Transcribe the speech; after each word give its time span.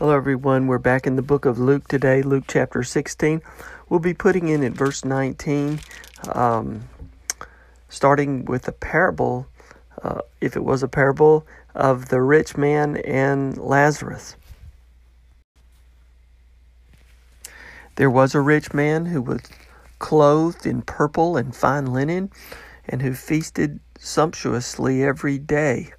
Hello, 0.00 0.16
everyone. 0.16 0.66
We're 0.66 0.78
back 0.78 1.06
in 1.06 1.16
the 1.16 1.20
book 1.20 1.44
of 1.44 1.58
Luke 1.58 1.86
today, 1.86 2.22
Luke 2.22 2.44
chapter 2.48 2.82
16. 2.82 3.42
We'll 3.90 4.00
be 4.00 4.14
putting 4.14 4.48
in 4.48 4.64
at 4.64 4.72
verse 4.72 5.04
19, 5.04 5.78
um, 6.32 6.84
starting 7.90 8.46
with 8.46 8.66
a 8.66 8.72
parable, 8.72 9.46
uh, 10.02 10.22
if 10.40 10.56
it 10.56 10.64
was 10.64 10.82
a 10.82 10.88
parable, 10.88 11.46
of 11.74 12.08
the 12.08 12.22
rich 12.22 12.56
man 12.56 12.96
and 12.96 13.58
Lazarus. 13.58 14.36
There 17.96 18.08
was 18.08 18.34
a 18.34 18.40
rich 18.40 18.72
man 18.72 19.04
who 19.04 19.20
was 19.20 19.42
clothed 19.98 20.64
in 20.64 20.80
purple 20.80 21.36
and 21.36 21.54
fine 21.54 21.84
linen, 21.84 22.30
and 22.88 23.02
who 23.02 23.12
feasted 23.12 23.80
sumptuously 23.98 25.04
every 25.04 25.36
day 25.36 25.92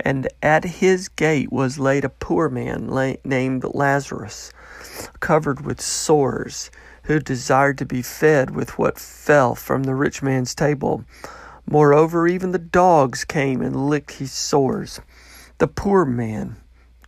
and 0.00 0.28
at 0.42 0.64
his 0.64 1.08
gate 1.08 1.52
was 1.52 1.78
laid 1.78 2.04
a 2.04 2.08
poor 2.08 2.48
man 2.48 2.88
named 3.24 3.64
Lazarus, 3.74 4.52
covered 5.20 5.60
with 5.64 5.80
sores, 5.80 6.70
who 7.04 7.18
desired 7.20 7.78
to 7.78 7.86
be 7.86 8.02
fed 8.02 8.50
with 8.50 8.78
what 8.78 8.98
fell 8.98 9.54
from 9.54 9.84
the 9.84 9.94
rich 9.94 10.22
man's 10.22 10.54
table. 10.54 11.04
Moreover, 11.66 12.26
even 12.26 12.52
the 12.52 12.58
dogs 12.58 13.24
came 13.24 13.60
and 13.62 13.88
licked 13.88 14.12
his 14.12 14.32
sores. 14.32 15.00
The 15.58 15.68
poor 15.68 16.04
man 16.04 16.56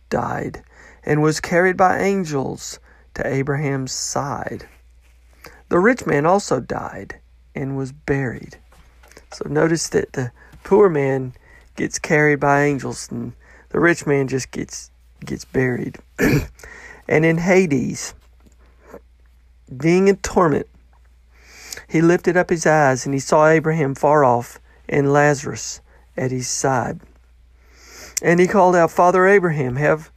died 0.09 0.63
and 1.03 1.21
was 1.21 1.39
carried 1.39 1.77
by 1.77 1.99
angels 1.99 2.79
to 3.13 3.25
Abraham's 3.25 3.91
side. 3.91 4.67
The 5.69 5.79
rich 5.79 6.05
man 6.05 6.25
also 6.25 6.59
died 6.59 7.19
and 7.55 7.77
was 7.77 7.91
buried. 7.91 8.57
So 9.33 9.47
notice 9.49 9.87
that 9.89 10.13
the 10.13 10.31
poor 10.63 10.89
man 10.89 11.33
gets 11.75 11.99
carried 11.99 12.39
by 12.39 12.63
angels, 12.63 13.09
and 13.11 13.33
the 13.69 13.79
rich 13.79 14.05
man 14.05 14.27
just 14.27 14.51
gets 14.51 14.91
gets 15.25 15.45
buried. 15.45 15.97
and 17.07 17.25
in 17.25 17.37
Hades, 17.37 18.13
being 19.75 20.07
in 20.07 20.17
torment, 20.17 20.67
he 21.87 22.01
lifted 22.01 22.37
up 22.37 22.49
his 22.49 22.65
eyes 22.65 23.05
and 23.05 23.13
he 23.13 23.19
saw 23.19 23.47
Abraham 23.47 23.95
far 23.95 24.23
off 24.23 24.59
and 24.89 25.11
Lazarus 25.11 25.81
at 26.17 26.31
his 26.31 26.47
side. 26.47 26.99
And 28.21 28.39
he 28.39 28.47
called 28.47 28.75
out, 28.75 28.91
Father 28.91 29.27
Abraham, 29.27 29.77
have 29.77 30.11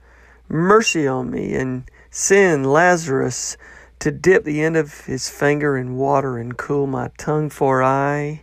mercy 0.49 1.07
on 1.07 1.31
me, 1.31 1.55
and 1.55 1.85
send 2.11 2.71
Lazarus 2.71 3.57
to 4.01 4.11
dip 4.11 4.45
the 4.45 4.63
end 4.63 4.77
of 4.77 5.07
his 5.07 5.31
finger 5.31 5.77
in 5.77 5.97
water 5.97 6.37
and 6.37 6.57
cool 6.57 6.87
my 6.87 7.11
tongue, 7.17 7.49
for 7.49 7.83
I 7.83 8.43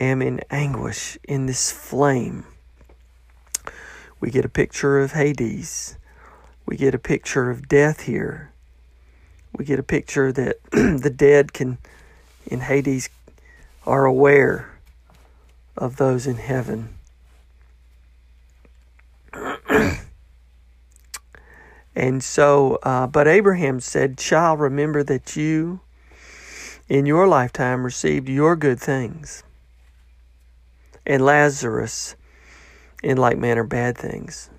am 0.00 0.22
in 0.22 0.40
anguish 0.50 1.18
in 1.24 1.46
this 1.46 1.70
flame. 1.70 2.44
We 4.20 4.30
get 4.30 4.44
a 4.44 4.48
picture 4.48 4.98
of 5.00 5.12
Hades. 5.12 5.96
We 6.66 6.76
get 6.76 6.94
a 6.94 6.98
picture 6.98 7.50
of 7.50 7.68
death 7.68 8.02
here. 8.02 8.52
We 9.56 9.64
get 9.64 9.78
a 9.78 9.84
picture 9.84 10.32
that 10.32 10.56
the 10.70 11.12
dead 11.14 11.52
can, 11.52 11.78
in 12.46 12.60
Hades, 12.60 13.08
are 13.86 14.04
aware 14.04 14.78
of 15.76 15.96
those 15.96 16.26
in 16.26 16.36
heaven. 16.36 16.90
and 21.94 22.22
so, 22.22 22.78
uh, 22.82 23.06
but 23.06 23.28
Abraham 23.28 23.80
said, 23.80 24.18
Child, 24.18 24.60
remember 24.60 25.02
that 25.04 25.36
you 25.36 25.80
in 26.88 27.06
your 27.06 27.28
lifetime 27.28 27.84
received 27.84 28.28
your 28.28 28.56
good 28.56 28.80
things 28.80 29.42
and 31.08 31.24
Lazarus 31.24 32.14
in 33.02 33.16
like 33.16 33.38
manner 33.38 33.64
bad 33.64 33.96
things. 33.96 34.50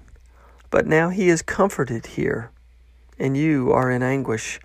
But 0.71 0.87
now 0.87 1.09
he 1.09 1.29
is 1.29 1.41
comforted 1.41 2.07
here, 2.07 2.51
and 3.19 3.37
you 3.37 3.71
are 3.71 3.91
in 3.91 4.01
anguish. 4.01 4.59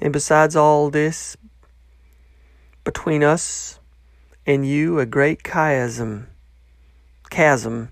And 0.00 0.12
besides 0.12 0.54
all 0.54 0.90
this, 0.90 1.36
between 2.84 3.24
us 3.24 3.80
and 4.46 4.66
you, 4.66 4.98
a 4.98 5.06
great 5.06 5.42
chiasm, 5.42 6.26
chasm 7.30 7.88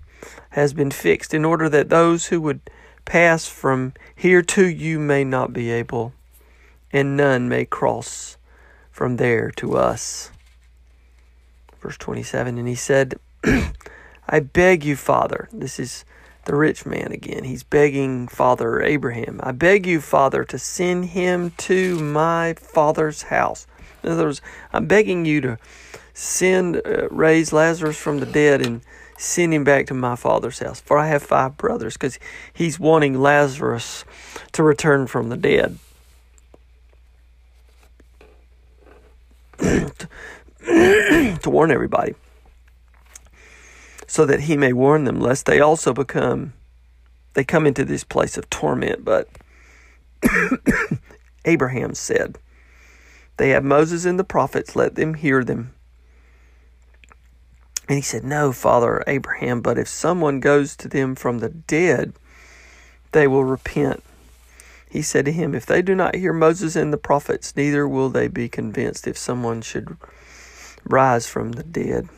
has 0.51 0.73
been 0.73 0.91
fixed 0.91 1.33
in 1.33 1.43
order 1.43 1.67
that 1.69 1.89
those 1.89 2.27
who 2.27 2.39
would 2.41 2.61
pass 3.05 3.47
from 3.47 3.93
here 4.15 4.41
to 4.41 4.67
you 4.67 4.99
may 4.99 5.23
not 5.23 5.53
be 5.53 5.71
able, 5.71 6.13
and 6.91 7.17
none 7.17 7.49
may 7.49 7.65
cross 7.65 8.37
from 8.91 9.17
there 9.17 9.51
to 9.51 9.75
us. 9.77 10.31
Verse 11.87 11.97
27 11.99 12.57
And 12.57 12.67
he 12.67 12.75
said, 12.75 13.15
I 14.27 14.41
beg 14.41 14.83
you, 14.83 14.97
Father. 14.97 15.47
This 15.53 15.79
is 15.79 16.03
the 16.43 16.53
rich 16.53 16.85
man 16.85 17.13
again. 17.13 17.45
He's 17.45 17.63
begging 17.63 18.27
Father 18.27 18.81
Abraham. 18.81 19.39
I 19.41 19.53
beg 19.53 19.87
you, 19.87 20.01
Father, 20.01 20.43
to 20.43 20.59
send 20.59 21.05
him 21.05 21.51
to 21.59 21.97
my 21.99 22.55
father's 22.55 23.21
house. 23.21 23.67
In 24.03 24.11
other 24.11 24.25
words, 24.25 24.41
I'm 24.73 24.85
begging 24.85 25.23
you 25.23 25.39
to 25.39 25.57
send, 26.13 26.81
uh, 26.85 27.07
raise 27.07 27.53
Lazarus 27.53 27.97
from 27.97 28.19
the 28.19 28.25
dead 28.25 28.65
and 28.65 28.81
send 29.17 29.53
him 29.53 29.63
back 29.63 29.87
to 29.87 29.93
my 29.93 30.17
father's 30.17 30.59
house. 30.59 30.81
For 30.81 30.97
I 30.97 31.07
have 31.07 31.23
five 31.23 31.55
brothers, 31.55 31.93
because 31.93 32.19
he's 32.51 32.77
wanting 32.77 33.17
Lazarus 33.17 34.03
to 34.51 34.61
return 34.61 35.07
from 35.07 35.29
the 35.29 35.37
dead. 35.37 35.77
to 41.41 41.49
warn 41.49 41.71
everybody, 41.71 42.13
so 44.05 44.25
that 44.25 44.41
he 44.41 44.57
may 44.57 44.73
warn 44.73 45.05
them, 45.05 45.19
lest 45.19 45.45
they 45.45 45.61
also 45.61 45.93
become, 45.93 46.51
they 47.35 47.45
come 47.45 47.65
into 47.65 47.85
this 47.85 48.03
place 48.03 48.37
of 48.37 48.49
torment. 48.49 49.05
But 49.05 49.29
Abraham 51.45 51.93
said, 51.93 52.37
They 53.37 53.49
have 53.49 53.63
Moses 53.63 54.03
and 54.03 54.19
the 54.19 54.25
prophets, 54.25 54.75
let 54.75 54.95
them 54.95 55.13
hear 55.13 55.43
them. 55.43 55.73
And 57.87 57.95
he 57.95 58.01
said, 58.01 58.25
No, 58.25 58.51
Father 58.51 59.03
Abraham, 59.07 59.61
but 59.61 59.77
if 59.77 59.87
someone 59.87 60.41
goes 60.41 60.75
to 60.75 60.89
them 60.89 61.15
from 61.15 61.39
the 61.39 61.49
dead, 61.49 62.11
they 63.13 63.25
will 63.25 63.45
repent. 63.45 64.03
He 64.89 65.01
said 65.01 65.23
to 65.25 65.31
him, 65.31 65.55
If 65.55 65.65
they 65.65 65.81
do 65.81 65.95
not 65.95 66.15
hear 66.15 66.33
Moses 66.33 66.75
and 66.75 66.91
the 66.91 66.97
prophets, 66.97 67.55
neither 67.55 67.87
will 67.87 68.09
they 68.09 68.27
be 68.27 68.49
convinced 68.49 69.07
if 69.07 69.17
someone 69.17 69.61
should 69.61 69.95
rise 70.87 71.27
from 71.27 71.53
the 71.53 71.63
dead. 71.63 72.09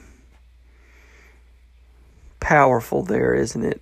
Powerful 2.39 3.03
there, 3.03 3.33
isn't 3.33 3.63
it? 3.63 3.81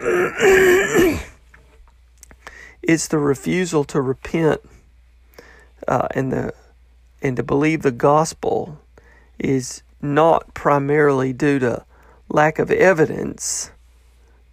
it's 2.82 3.08
the 3.08 3.18
refusal 3.18 3.84
to 3.84 4.00
repent 4.00 4.60
uh, 5.88 6.08
and 6.12 6.32
the 6.32 6.54
and 7.20 7.36
to 7.36 7.42
believe 7.42 7.82
the 7.82 7.90
gospel 7.90 8.78
is 9.38 9.82
not 10.00 10.52
primarily 10.54 11.32
due 11.32 11.58
to 11.58 11.84
lack 12.28 12.58
of 12.58 12.70
evidence, 12.70 13.70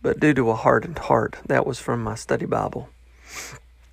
but 0.02 0.20
due 0.20 0.34
to 0.34 0.50
a 0.50 0.56
hardened 0.56 0.98
heart. 0.98 1.38
That 1.46 1.68
was 1.68 1.80
from 1.80 2.02
my 2.02 2.16
study 2.16 2.46
Bible. 2.46 2.90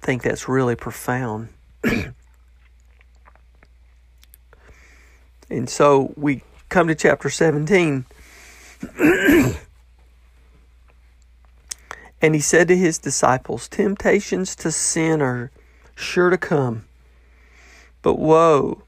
I 0.00 0.06
think 0.06 0.22
that's 0.22 0.48
really 0.48 0.76
profound. 0.76 1.48
and 5.50 5.68
so 5.68 6.12
we 6.16 6.42
come 6.68 6.88
to 6.88 6.94
chapter 6.94 7.30
17. 7.30 8.04
and 12.20 12.34
he 12.34 12.40
said 12.40 12.68
to 12.68 12.76
his 12.76 12.98
disciples, 12.98 13.68
Temptations 13.68 14.54
to 14.56 14.70
sin 14.70 15.22
are 15.22 15.50
sure 15.94 16.30
to 16.30 16.38
come, 16.38 16.84
but 18.02 18.18
woe 18.18 18.82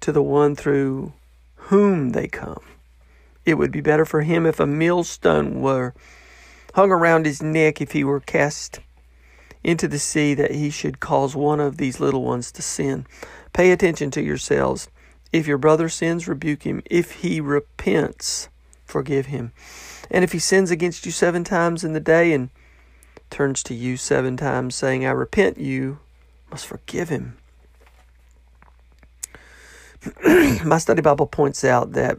to 0.00 0.12
the 0.12 0.22
one 0.22 0.54
through 0.54 1.12
whom 1.56 2.10
they 2.10 2.28
come. 2.28 2.62
It 3.44 3.54
would 3.54 3.72
be 3.72 3.80
better 3.80 4.04
for 4.04 4.22
him 4.22 4.46
if 4.46 4.60
a 4.60 4.66
millstone 4.66 5.60
were 5.60 5.94
hung 6.74 6.90
around 6.90 7.26
his 7.26 7.42
neck 7.42 7.80
if 7.80 7.92
he 7.92 8.04
were 8.04 8.20
cast 8.20 8.80
into 9.64 9.88
the 9.88 9.98
sea 9.98 10.34
that 10.34 10.52
he 10.52 10.70
should 10.70 11.00
cause 11.00 11.34
one 11.34 11.60
of 11.60 11.76
these 11.76 11.98
little 11.98 12.22
ones 12.22 12.52
to 12.52 12.62
sin. 12.62 13.06
Pay 13.52 13.72
attention 13.72 14.10
to 14.12 14.22
yourselves. 14.22 14.88
If 15.32 15.46
your 15.46 15.58
brother 15.58 15.88
sins, 15.88 16.26
rebuke 16.26 16.62
him. 16.62 16.82
If 16.86 17.12
he 17.12 17.40
repents, 17.40 18.48
forgive 18.84 19.26
him. 19.26 19.52
And 20.10 20.24
if 20.24 20.32
he 20.32 20.38
sins 20.38 20.70
against 20.70 21.04
you 21.04 21.12
seven 21.12 21.44
times 21.44 21.84
in 21.84 21.92
the 21.92 22.00
day 22.00 22.32
and 22.32 22.50
turns 23.30 23.62
to 23.64 23.74
you 23.74 23.96
seven 23.96 24.36
times, 24.36 24.74
saying, 24.74 25.04
I 25.04 25.10
repent, 25.10 25.58
you 25.58 25.98
must 26.50 26.66
forgive 26.66 27.10
him. 27.10 27.36
My 30.64 30.78
study 30.78 31.02
Bible 31.02 31.26
points 31.26 31.64
out 31.64 31.92
that 31.92 32.18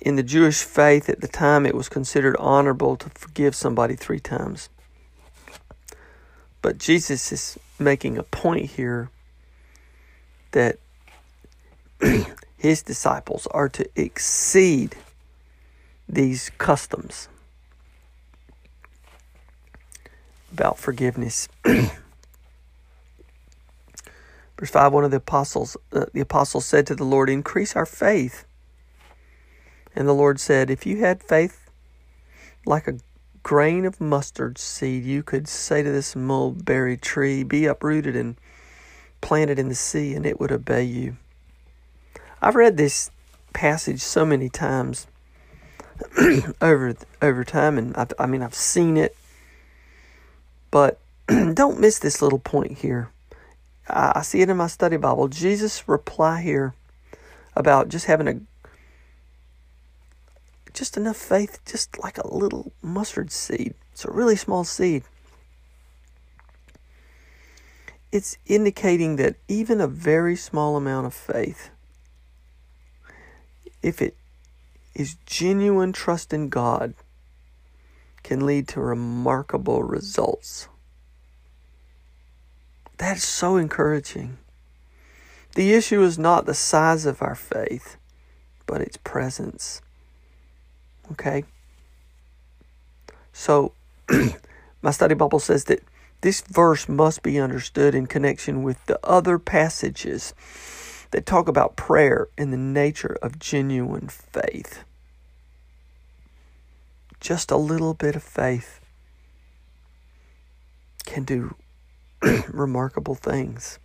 in 0.00 0.16
the 0.16 0.22
Jewish 0.22 0.62
faith 0.62 1.08
at 1.08 1.22
the 1.22 1.28
time, 1.28 1.64
it 1.64 1.74
was 1.74 1.88
considered 1.88 2.36
honorable 2.38 2.96
to 2.96 3.08
forgive 3.10 3.54
somebody 3.54 3.96
three 3.96 4.20
times. 4.20 4.68
But 6.60 6.78
Jesus 6.78 7.32
is 7.32 7.58
making 7.78 8.18
a 8.18 8.22
point 8.22 8.70
here 8.72 9.10
that 10.52 10.78
his 12.56 12.82
disciples 12.82 13.46
are 13.48 13.68
to 13.68 13.88
exceed 13.96 14.96
these 16.08 16.50
customs 16.58 17.28
about 20.52 20.78
forgiveness. 20.78 21.48
Verse 24.58 24.70
5 24.70 24.92
One 24.92 25.04
of 25.04 25.10
the 25.10 25.16
apostles, 25.18 25.76
uh, 25.92 26.06
the 26.12 26.20
apostles 26.20 26.66
said 26.66 26.86
to 26.86 26.94
the 26.94 27.04
Lord, 27.04 27.28
Increase 27.28 27.74
our 27.74 27.86
faith. 27.86 28.44
And 29.96 30.08
the 30.08 30.12
Lord 30.12 30.40
said, 30.40 30.70
If 30.70 30.86
you 30.86 30.98
had 30.98 31.22
faith 31.22 31.70
like 32.66 32.86
a 32.88 32.98
grain 33.42 33.84
of 33.84 34.00
mustard 34.00 34.58
seed, 34.58 35.04
you 35.04 35.22
could 35.22 35.48
say 35.48 35.82
to 35.82 35.90
this 35.90 36.16
mulberry 36.16 36.96
tree, 36.96 37.42
Be 37.42 37.66
uprooted 37.66 38.16
and 38.16 38.36
planted 39.20 39.58
in 39.58 39.68
the 39.68 39.74
sea, 39.74 40.14
and 40.14 40.24
it 40.26 40.38
would 40.38 40.52
obey 40.52 40.84
you. 40.84 41.16
I've 42.44 42.56
read 42.56 42.76
this 42.76 43.10
passage 43.54 44.02
so 44.02 44.26
many 44.26 44.50
times 44.50 45.06
over 46.60 46.94
over 47.22 47.42
time, 47.42 47.78
and 47.78 47.96
I've, 47.96 48.12
I 48.18 48.26
mean 48.26 48.42
I've 48.42 48.54
seen 48.54 48.98
it, 48.98 49.16
but 50.70 51.00
don't 51.26 51.80
miss 51.80 51.98
this 51.98 52.20
little 52.20 52.38
point 52.38 52.72
here. 52.72 53.08
I, 53.88 54.12
I 54.16 54.22
see 54.22 54.42
it 54.42 54.50
in 54.50 54.58
my 54.58 54.66
study 54.66 54.98
Bible. 54.98 55.28
Jesus' 55.28 55.88
reply 55.88 56.42
here 56.42 56.74
about 57.56 57.88
just 57.88 58.04
having 58.04 58.28
a 58.28 58.38
just 60.74 60.98
enough 60.98 61.16
faith, 61.16 61.60
just 61.64 61.98
like 61.98 62.18
a 62.18 62.28
little 62.28 62.72
mustard 62.82 63.32
seed. 63.32 63.72
It's 63.92 64.04
a 64.04 64.10
really 64.10 64.36
small 64.36 64.64
seed. 64.64 65.04
It's 68.12 68.36
indicating 68.44 69.16
that 69.16 69.36
even 69.48 69.80
a 69.80 69.88
very 69.88 70.36
small 70.36 70.76
amount 70.76 71.06
of 71.06 71.14
faith, 71.14 71.70
if 73.84 74.00
it 74.00 74.16
is 74.94 75.16
genuine 75.26 75.92
trust 75.92 76.32
in 76.32 76.48
God, 76.48 76.94
can 78.22 78.46
lead 78.46 78.66
to 78.68 78.80
remarkable 78.80 79.82
results. 79.82 80.68
That's 82.96 83.22
so 83.22 83.56
encouraging. 83.56 84.38
The 85.54 85.74
issue 85.74 86.02
is 86.02 86.18
not 86.18 86.46
the 86.46 86.54
size 86.54 87.04
of 87.04 87.20
our 87.20 87.34
faith, 87.34 87.98
but 88.66 88.80
its 88.80 88.96
presence. 88.96 89.82
Okay? 91.12 91.44
So, 93.34 93.72
my 94.82 94.90
study 94.92 95.14
Bible 95.14 95.40
says 95.40 95.64
that 95.64 95.82
this 96.22 96.40
verse 96.40 96.88
must 96.88 97.22
be 97.22 97.38
understood 97.38 97.94
in 97.94 98.06
connection 98.06 98.62
with 98.62 98.84
the 98.86 98.98
other 99.04 99.38
passages 99.38 100.32
that 101.14 101.24
talk 101.26 101.46
about 101.46 101.76
prayer 101.76 102.26
and 102.36 102.52
the 102.52 102.56
nature 102.56 103.16
of 103.22 103.38
genuine 103.38 104.08
faith. 104.08 104.82
Just 107.20 107.52
a 107.52 107.56
little 107.56 107.94
bit 107.94 108.16
of 108.16 108.22
faith 108.24 108.80
can 111.06 111.22
do 111.22 111.54
remarkable 112.48 113.14
things. 113.14 113.78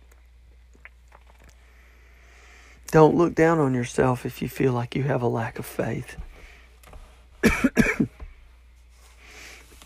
Don't 2.90 3.14
look 3.14 3.36
down 3.36 3.60
on 3.60 3.74
yourself 3.74 4.26
if 4.26 4.42
you 4.42 4.48
feel 4.48 4.72
like 4.72 4.96
you 4.96 5.04
have 5.04 5.22
a 5.22 5.28
lack 5.28 5.60
of 5.60 5.66
faith. 5.66 6.16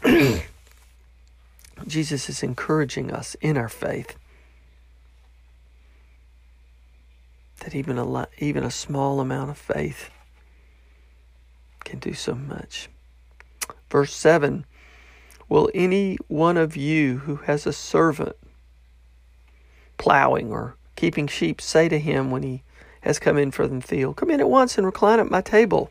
Jesus 1.87 2.31
is 2.31 2.43
encouraging 2.43 3.13
us 3.13 3.37
in 3.43 3.59
our 3.59 3.69
faith 3.69 4.17
that 7.65 7.75
even 7.75 7.99
a 7.99 8.29
even 8.39 8.63
a 8.63 8.71
small 8.71 9.21
amount 9.21 9.51
of 9.51 9.57
faith 9.57 10.11
can 11.85 11.99
do 11.99 12.13
so 12.13 12.35
much. 12.35 12.89
Verse 13.91 14.15
7 14.15 14.67
Will 15.49 15.71
any 15.75 16.19
one 16.29 16.57
of 16.57 16.77
you 16.77 17.19
who 17.19 17.37
has 17.37 17.67
a 17.67 17.73
servant 17.73 18.37
plowing 19.97 20.53
or 20.53 20.77
keeping 20.97 21.27
sheep 21.27 21.61
say 21.61 21.89
to 21.89 21.99
him 21.99 22.31
when 22.31 22.43
he 22.43 22.63
has 23.01 23.19
come 23.19 23.39
in 23.39 23.51
from 23.51 23.81
the 23.81 23.87
field, 23.87 24.17
Come 24.17 24.31
in 24.31 24.41
at 24.41 24.49
once 24.49 24.77
and 24.77 24.87
recline 24.87 25.21
at 25.21 25.31
my 25.31 25.41
table? 25.41 25.91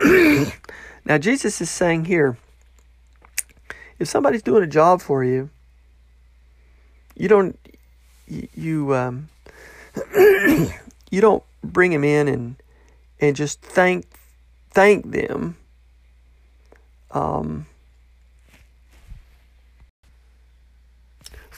now, 1.04 1.18
Jesus 1.18 1.60
is 1.60 1.70
saying 1.70 2.06
here 2.06 2.36
if 3.98 4.08
somebody's 4.08 4.42
doing 4.42 4.64
a 4.64 4.68
job 4.68 5.00
for 5.00 5.22
you, 5.22 5.50
you 7.14 7.28
don't 7.28 7.58
you 8.26 8.94
um 8.96 9.28
you 11.10 11.20
don't 11.20 11.42
bring 11.62 11.92
him 11.92 12.04
in 12.04 12.28
and 12.28 12.56
and 13.20 13.36
just 13.36 13.60
thank 13.60 14.06
thank 14.70 15.10
them 15.10 15.56
um 17.10 17.66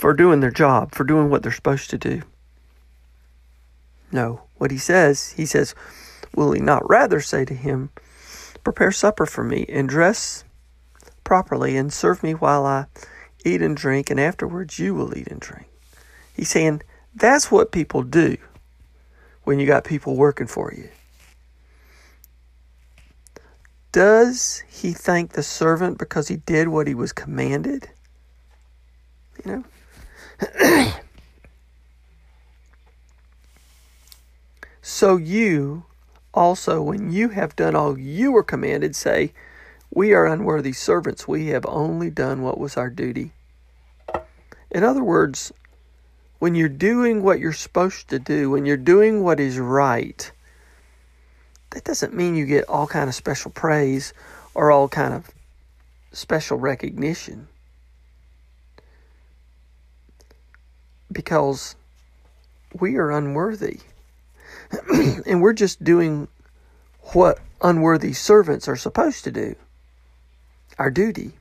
for 0.04 0.12
doing 0.12 0.40
their 0.40 0.50
job, 0.50 0.94
for 0.94 1.04
doing 1.04 1.30
what 1.30 1.42
they're 1.42 1.50
supposed 1.50 1.88
to 1.88 1.96
do. 1.96 2.20
No, 4.12 4.42
what 4.56 4.70
he 4.70 4.76
says, 4.76 5.30
he 5.32 5.46
says, 5.46 5.74
will 6.34 6.52
he 6.52 6.60
not 6.60 6.86
rather 6.90 7.20
say 7.20 7.46
to 7.46 7.54
him, 7.54 7.88
Prepare 8.62 8.92
supper 8.92 9.24
for 9.24 9.44
me 9.44 9.64
and 9.68 9.88
dress 9.88 10.44
properly 11.22 11.76
and 11.76 11.90
serve 11.90 12.22
me 12.22 12.32
while 12.32 12.66
I 12.66 12.86
eat 13.46 13.62
and 13.62 13.76
drink, 13.76 14.10
and 14.10 14.20
afterwards 14.20 14.78
you 14.78 14.94
will 14.94 15.16
eat 15.16 15.28
and 15.28 15.40
drink. 15.40 15.68
He's 16.34 16.50
saying 16.50 16.82
that's 17.14 17.50
what 17.50 17.72
people 17.72 18.02
do 18.02 18.36
when 19.44 19.58
you 19.58 19.66
got 19.66 19.84
people 19.84 20.16
working 20.16 20.46
for 20.46 20.72
you. 20.72 20.88
Does 23.92 24.64
he 24.68 24.92
thank 24.92 25.32
the 25.32 25.42
servant 25.42 25.98
because 25.98 26.28
he 26.28 26.36
did 26.36 26.68
what 26.68 26.88
he 26.88 26.94
was 26.94 27.12
commanded? 27.12 27.88
You 29.44 29.64
know? 30.60 30.92
so 34.82 35.16
you 35.16 35.84
also, 36.34 36.82
when 36.82 37.12
you 37.12 37.28
have 37.28 37.54
done 37.54 37.76
all 37.76 37.96
you 37.96 38.32
were 38.32 38.42
commanded, 38.42 38.96
say, 38.96 39.32
We 39.92 40.12
are 40.12 40.26
unworthy 40.26 40.72
servants. 40.72 41.28
We 41.28 41.46
have 41.48 41.64
only 41.66 42.10
done 42.10 42.42
what 42.42 42.58
was 42.58 42.76
our 42.76 42.90
duty. 42.90 43.30
In 44.72 44.82
other 44.82 45.04
words, 45.04 45.52
when 46.44 46.54
you're 46.54 46.68
doing 46.68 47.22
what 47.22 47.40
you're 47.40 47.54
supposed 47.54 48.10
to 48.10 48.18
do, 48.18 48.50
when 48.50 48.66
you're 48.66 48.76
doing 48.76 49.22
what 49.22 49.40
is 49.40 49.58
right, 49.58 50.30
that 51.70 51.82
doesn't 51.84 52.12
mean 52.12 52.36
you 52.36 52.44
get 52.44 52.68
all 52.68 52.86
kind 52.86 53.08
of 53.08 53.14
special 53.14 53.50
praise 53.50 54.12
or 54.52 54.70
all 54.70 54.86
kind 54.86 55.14
of 55.14 55.30
special 56.12 56.58
recognition. 56.58 57.48
Because 61.10 61.76
we 62.78 62.96
are 62.96 63.10
unworthy. 63.10 63.80
and 65.26 65.40
we're 65.40 65.54
just 65.54 65.82
doing 65.82 66.28
what 67.14 67.38
unworthy 67.62 68.12
servants 68.12 68.68
are 68.68 68.76
supposed 68.76 69.24
to 69.24 69.32
do 69.32 69.56
our 70.78 70.90
duty. 70.90 71.32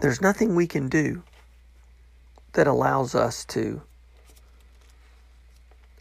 There's 0.00 0.20
nothing 0.20 0.54
we 0.54 0.68
can 0.68 0.88
do 0.88 1.24
that 2.52 2.66
allows 2.66 3.14
us 3.14 3.44
to 3.46 3.82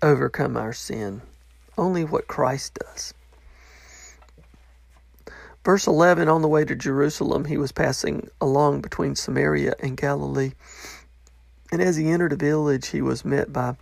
overcome 0.01 0.57
our 0.57 0.73
sin. 0.73 1.21
Only 1.77 2.03
what 2.03 2.27
Christ 2.27 2.79
does. 2.79 3.13
Verse 5.63 5.85
11 5.85 6.29
On 6.29 6.41
the 6.41 6.47
way 6.47 6.63
to 6.63 6.75
Jerusalem, 6.75 7.45
he 7.45 7.57
was 7.57 7.71
passing 7.71 8.29
along 8.39 8.81
between 8.81 9.15
Samaria 9.15 9.73
and 9.79 9.97
Galilee. 9.97 10.53
And 11.71 11.81
as 11.81 11.97
he 11.97 12.09
entered 12.09 12.31
a 12.31 12.37
village, 12.37 12.87
he 12.87 13.01
was 13.01 13.25
met 13.25 13.51
by 13.51 13.75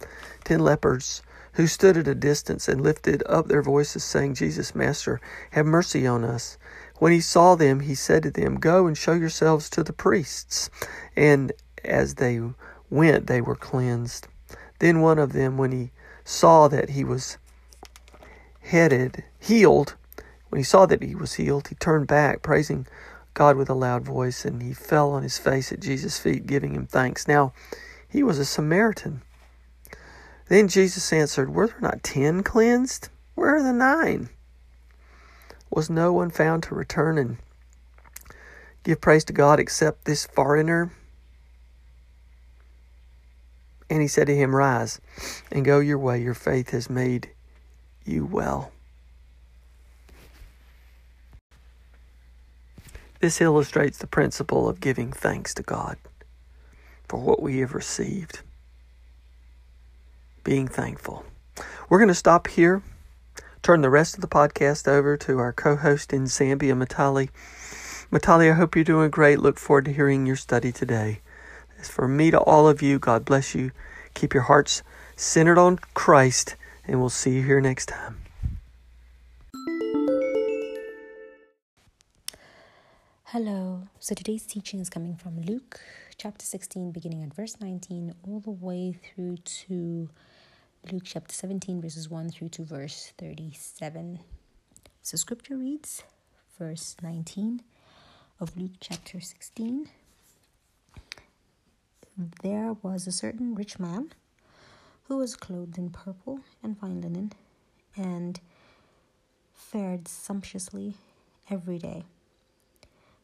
ten 0.44 0.62
lepers 0.62 1.22
who 1.54 1.68
stood 1.68 1.96
at 1.96 2.08
a 2.08 2.16
distance 2.16 2.68
and 2.68 2.82
lifted 2.82 3.24
up 3.28 3.48
their 3.48 3.62
voices, 3.62 4.04
saying, 4.04 4.34
Jesus, 4.34 4.76
Master, 4.76 5.22
have 5.52 5.66
mercy 5.66 6.06
on 6.08 6.24
us. 6.24 6.58
When 6.98 7.12
he 7.12 7.22
saw 7.22 7.56
them, 7.56 7.82
he 7.82 7.96
said 7.96 8.24
to 8.24 8.32
them, 8.32 8.56
Go 8.56 8.88
and 8.88 8.98
show 8.98 9.14
yourselves 9.14 9.70
to 9.70 9.84
the 9.84 9.94
priests. 9.94 10.70
And 11.16 11.52
as 11.86 12.16
they 12.16 12.42
went, 12.90 13.28
they 13.28 13.42
were 13.42 13.56
cleansed. 13.56 14.28
Then 14.80 15.02
one 15.02 15.20
of 15.20 15.34
them, 15.34 15.58
when 15.58 15.72
he 15.72 15.92
saw 16.24 16.68
that 16.68 16.92
he 16.92 17.04
was 17.04 17.38
headed, 18.62 19.24
healed, 19.40 19.96
when 20.50 20.60
he 20.60 20.64
saw 20.64 20.86
that 20.86 21.02
he 21.02 21.16
was 21.16 21.34
healed, 21.34 21.68
he 21.68 21.76
turned 21.76 22.08
back, 22.08 22.42
praising 22.42 22.88
God 23.34 23.58
with 23.58 23.70
a 23.70 23.74
loud 23.74 24.04
voice, 24.04 24.46
and 24.46 24.62
he 24.62 24.74
fell 24.74 25.12
on 25.12 25.24
his 25.24 25.38
face 25.38 25.72
at 25.72 25.80
Jesus' 25.80 26.20
feet, 26.20 26.48
giving 26.48 26.74
him 26.74 26.86
thanks. 26.86 27.28
Now, 27.28 27.54
he 28.08 28.24
was 28.24 28.40
a 28.40 28.46
Samaritan. 28.46 29.22
Then 30.48 30.68
Jesus 30.68 31.12
answered, 31.12 31.54
Were 31.54 31.68
there 31.68 31.82
not 31.82 32.04
ten 32.04 32.44
cleansed? 32.44 33.10
Where 33.34 33.56
are 33.56 33.64
the 33.64 33.74
nine? 33.74 34.30
Was 35.70 35.90
no 35.90 36.14
one 36.14 36.30
found 36.30 36.64
to 36.64 36.76
return 36.76 37.18
and 37.18 37.38
give 38.84 39.02
praise 39.02 39.26
to 39.26 39.34
God 39.34 39.60
except 39.60 40.06
this 40.06 40.26
foreigner? 40.28 40.92
And 43.90 44.02
he 44.02 44.08
said 44.08 44.28
to 44.28 44.36
him, 44.36 44.56
Rise 44.56 45.00
and 45.52 45.64
go 45.66 45.80
your 45.80 46.00
way. 46.00 46.22
Your 46.22 46.34
faith 46.34 46.72
has 46.72 46.90
made 46.90 47.30
you 48.04 48.26
well. 48.26 48.72
This 53.20 53.42
illustrates 53.42 53.98
the 53.98 54.08
principle 54.08 54.68
of 54.68 54.80
giving 54.80 55.12
thanks 55.12 55.54
to 55.56 55.64
God 55.64 55.98
for 57.08 57.20
what 57.20 57.42
we 57.42 57.60
have 57.60 57.74
received. 57.74 58.42
Being 60.44 60.68
thankful. 60.68 61.26
We're 61.90 62.00
going 62.00 62.10
to 62.10 62.14
stop 62.14 62.48
here. 62.48 62.84
Turn 63.64 63.82
the 63.82 63.90
rest 63.90 64.16
of 64.16 64.22
the 64.22 64.28
podcast 64.28 64.88
over 64.88 65.18
to 65.18 65.40
our 65.40 65.54
co 65.54 65.76
host 65.76 66.14
in 66.14 66.26
Zambia, 66.26 66.76
Matali. 66.76 67.30
Matali, 68.12 68.52
I 68.52 68.54
hope 68.54 68.76
you're 68.76 68.84
doing 68.84 69.10
great. 69.10 69.40
Look 69.40 69.58
forward 69.58 69.86
to 69.86 69.94
hearing 69.94 70.28
your 70.28 70.36
study 70.36 70.72
today. 70.72 71.22
For 71.88 72.08
me 72.08 72.32
to 72.32 72.40
all 72.40 72.68
of 72.68 72.82
you, 72.82 73.00
God 73.00 73.26
bless 73.26 73.56
you. 73.56 73.72
Keep 74.14 74.34
your 74.34 74.44
hearts 74.44 74.84
centered 75.16 75.58
on 75.58 75.80
Christ, 75.94 76.56
and 76.88 77.00
we'll 77.00 77.10
see 77.10 77.36
you 77.36 77.44
here 77.44 77.62
next 77.62 77.88
time. 77.88 78.18
Hello. 83.26 83.88
So 84.00 84.16
today's 84.16 84.46
teaching 84.46 84.80
is 84.80 84.90
coming 84.90 85.16
from 85.16 85.42
Luke 85.42 85.82
chapter 86.18 86.46
16, 86.46 86.92
beginning 86.92 87.24
at 87.24 87.34
verse 87.34 87.58
19, 87.60 88.14
all 88.26 88.40
the 88.40 88.52
way 88.52 88.94
through 88.94 89.38
to 89.38 90.10
Luke 90.92 91.04
chapter 91.04 91.34
17, 91.34 91.82
verses 91.82 92.10
1 92.10 92.30
through 92.30 92.50
to 92.50 92.64
verse 92.64 93.12
37. 93.18 94.20
So 95.02 95.18
scripture 95.18 95.58
reads, 95.58 96.04
verse 96.58 96.96
19 97.02 97.62
of 98.40 98.56
Luke 98.56 98.74
chapter 98.80 99.20
16. 99.20 99.90
There 102.18 102.78
was 102.82 103.08
a 103.08 103.12
certain 103.12 103.56
rich 103.56 103.78
man 103.78 104.14
who 105.04 105.18
was 105.18 105.36
clothed 105.36 105.78
in 105.78 105.90
purple 105.90 106.40
and 106.64 106.78
fine 106.78 107.02
linen 107.02 107.34
and 107.98 108.40
fared 109.54 110.08
sumptuously 110.08 110.94
every 111.50 111.78
day. 111.78 112.06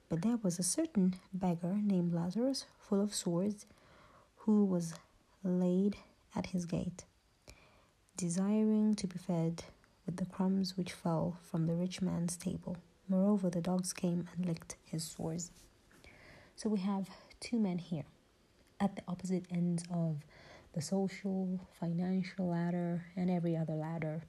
But 0.10 0.24
there 0.24 0.36
was 0.44 0.60
a 0.60 0.64
certain 0.64 1.16
beggar 1.34 1.74
named 1.82 2.14
Lazarus, 2.14 2.66
full 2.80 3.00
of 3.00 3.14
sores, 3.16 3.66
who 4.40 4.66
was 4.66 4.96
laid 5.42 5.96
at 6.36 6.48
his 6.48 6.66
gate, 6.66 7.06
desiring 8.18 8.96
to 8.96 9.08
be 9.08 9.18
fed 9.18 9.64
with 10.06 10.18
the 10.18 10.26
crumbs 10.26 10.76
which 10.76 10.92
fell 10.92 11.38
from 11.50 11.66
the 11.66 11.76
rich 11.76 12.02
man's 12.02 12.36
table. 12.36 12.76
Moreover, 13.08 13.50
the 13.50 13.62
dogs 13.62 13.94
came 13.94 14.28
and 14.36 14.46
licked 14.46 14.76
his 14.84 15.06
sores. 15.06 15.52
So 16.58 16.68
we 16.68 16.80
have 16.80 17.08
two 17.40 17.58
men 17.58 17.78
here 17.78 18.04
at 18.82 18.96
the 18.98 19.04
opposite 19.08 19.46
ends 19.52 19.84
of 19.94 20.18
the 20.74 20.82
social, 20.82 21.60
financial 21.80 22.50
ladder, 22.50 23.06
and 23.16 23.30
every 23.30 23.56
other 23.56 23.74
ladder 23.74 24.24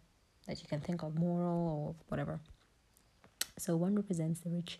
that 0.46 0.60
you 0.60 0.68
can 0.68 0.80
think 0.80 1.02
of, 1.02 1.18
moral 1.18 1.68
or 1.68 1.94
whatever. 2.08 2.40
So 3.58 3.76
one 3.76 3.96
represents 3.96 4.40
the 4.40 4.50
rich 4.50 4.78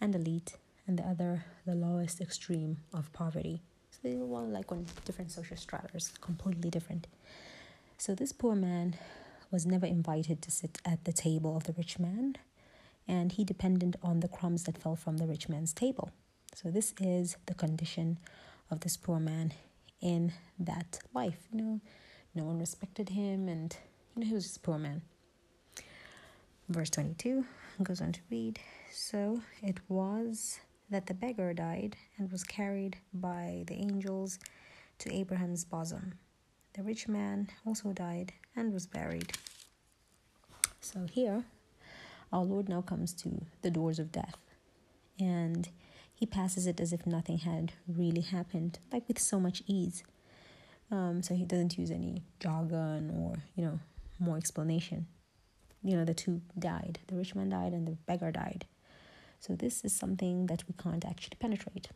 and 0.00 0.14
elite, 0.14 0.56
and 0.86 0.98
the 0.98 1.04
other 1.04 1.44
the 1.66 1.74
lowest 1.74 2.20
extreme 2.20 2.78
of 2.92 3.12
poverty. 3.12 3.62
So 3.90 4.00
they 4.02 4.16
were 4.16 4.40
like 4.40 4.72
on 4.72 4.86
different 5.04 5.30
social 5.30 5.56
stratas, 5.56 6.12
completely 6.20 6.70
different. 6.70 7.06
So 7.96 8.14
this 8.14 8.32
poor 8.32 8.54
man 8.54 8.96
was 9.50 9.64
never 9.64 9.86
invited 9.86 10.42
to 10.42 10.50
sit 10.50 10.78
at 10.84 11.04
the 11.04 11.12
table 11.12 11.56
of 11.56 11.64
the 11.64 11.74
rich 11.74 11.98
man, 11.98 12.36
and 13.06 13.32
he 13.32 13.44
depended 13.44 13.96
on 14.02 14.20
the 14.20 14.28
crumbs 14.28 14.64
that 14.64 14.78
fell 14.78 14.96
from 14.96 15.18
the 15.18 15.26
rich 15.26 15.48
man's 15.48 15.72
table. 15.72 16.10
So 16.54 16.70
this 16.70 16.94
is 16.98 17.36
the 17.46 17.54
condition 17.54 18.18
of 18.74 18.80
this 18.80 18.96
poor 18.96 19.20
man 19.20 19.54
in 20.00 20.32
that 20.58 20.98
life. 21.14 21.38
You 21.52 21.62
know, 21.62 21.80
no 22.34 22.44
one 22.44 22.58
respected 22.58 23.08
him, 23.08 23.48
and 23.48 23.74
you 24.14 24.20
know 24.20 24.26
he 24.26 24.34
was 24.34 24.42
just 24.42 24.56
a 24.58 24.60
poor 24.60 24.78
man. 24.78 25.02
Verse 26.68 26.90
twenty-two 26.90 27.44
goes 27.82 28.00
on 28.00 28.12
to 28.12 28.20
read. 28.30 28.58
So 28.92 29.40
it 29.62 29.78
was 29.88 30.58
that 30.90 31.06
the 31.06 31.14
beggar 31.14 31.54
died 31.54 31.96
and 32.18 32.30
was 32.30 32.42
carried 32.42 32.98
by 33.12 33.64
the 33.68 33.74
angels 33.74 34.38
to 34.98 35.14
Abraham's 35.14 35.64
bosom. 35.64 36.14
The 36.74 36.82
rich 36.82 37.06
man 37.06 37.48
also 37.64 37.92
died 37.92 38.32
and 38.56 38.72
was 38.72 38.86
buried. 38.86 39.32
So 40.80 41.06
here, 41.10 41.44
our 42.32 42.44
Lord 42.44 42.68
now 42.68 42.82
comes 42.82 43.12
to 43.22 43.46
the 43.62 43.70
doors 43.70 43.98
of 44.00 44.10
death 44.10 44.36
and 45.20 45.68
he 46.14 46.26
passes 46.26 46.66
it 46.66 46.80
as 46.80 46.92
if 46.92 47.06
nothing 47.06 47.38
had 47.38 47.72
really 47.88 48.20
happened, 48.20 48.78
like 48.92 49.06
with 49.08 49.18
so 49.18 49.40
much 49.40 49.62
ease. 49.66 50.02
Um, 50.90 51.22
so 51.22 51.34
he 51.34 51.44
doesn't 51.44 51.76
use 51.76 51.90
any 51.90 52.22
jargon 52.40 53.10
or, 53.10 53.42
you 53.56 53.64
know, 53.64 53.80
more 54.18 54.36
explanation. 54.36 55.06
You 55.82 55.96
know, 55.96 56.04
the 56.04 56.14
two 56.14 56.40
died. 56.58 57.00
The 57.08 57.16
rich 57.16 57.34
man 57.34 57.50
died 57.50 57.72
and 57.72 57.86
the 57.86 57.92
beggar 58.06 58.30
died. 58.30 58.66
So, 59.40 59.54
this 59.54 59.84
is 59.84 59.92
something 59.94 60.46
that 60.46 60.64
we 60.66 60.74
can't 60.82 61.04
actually 61.04 61.36
penetrate. 61.38 61.88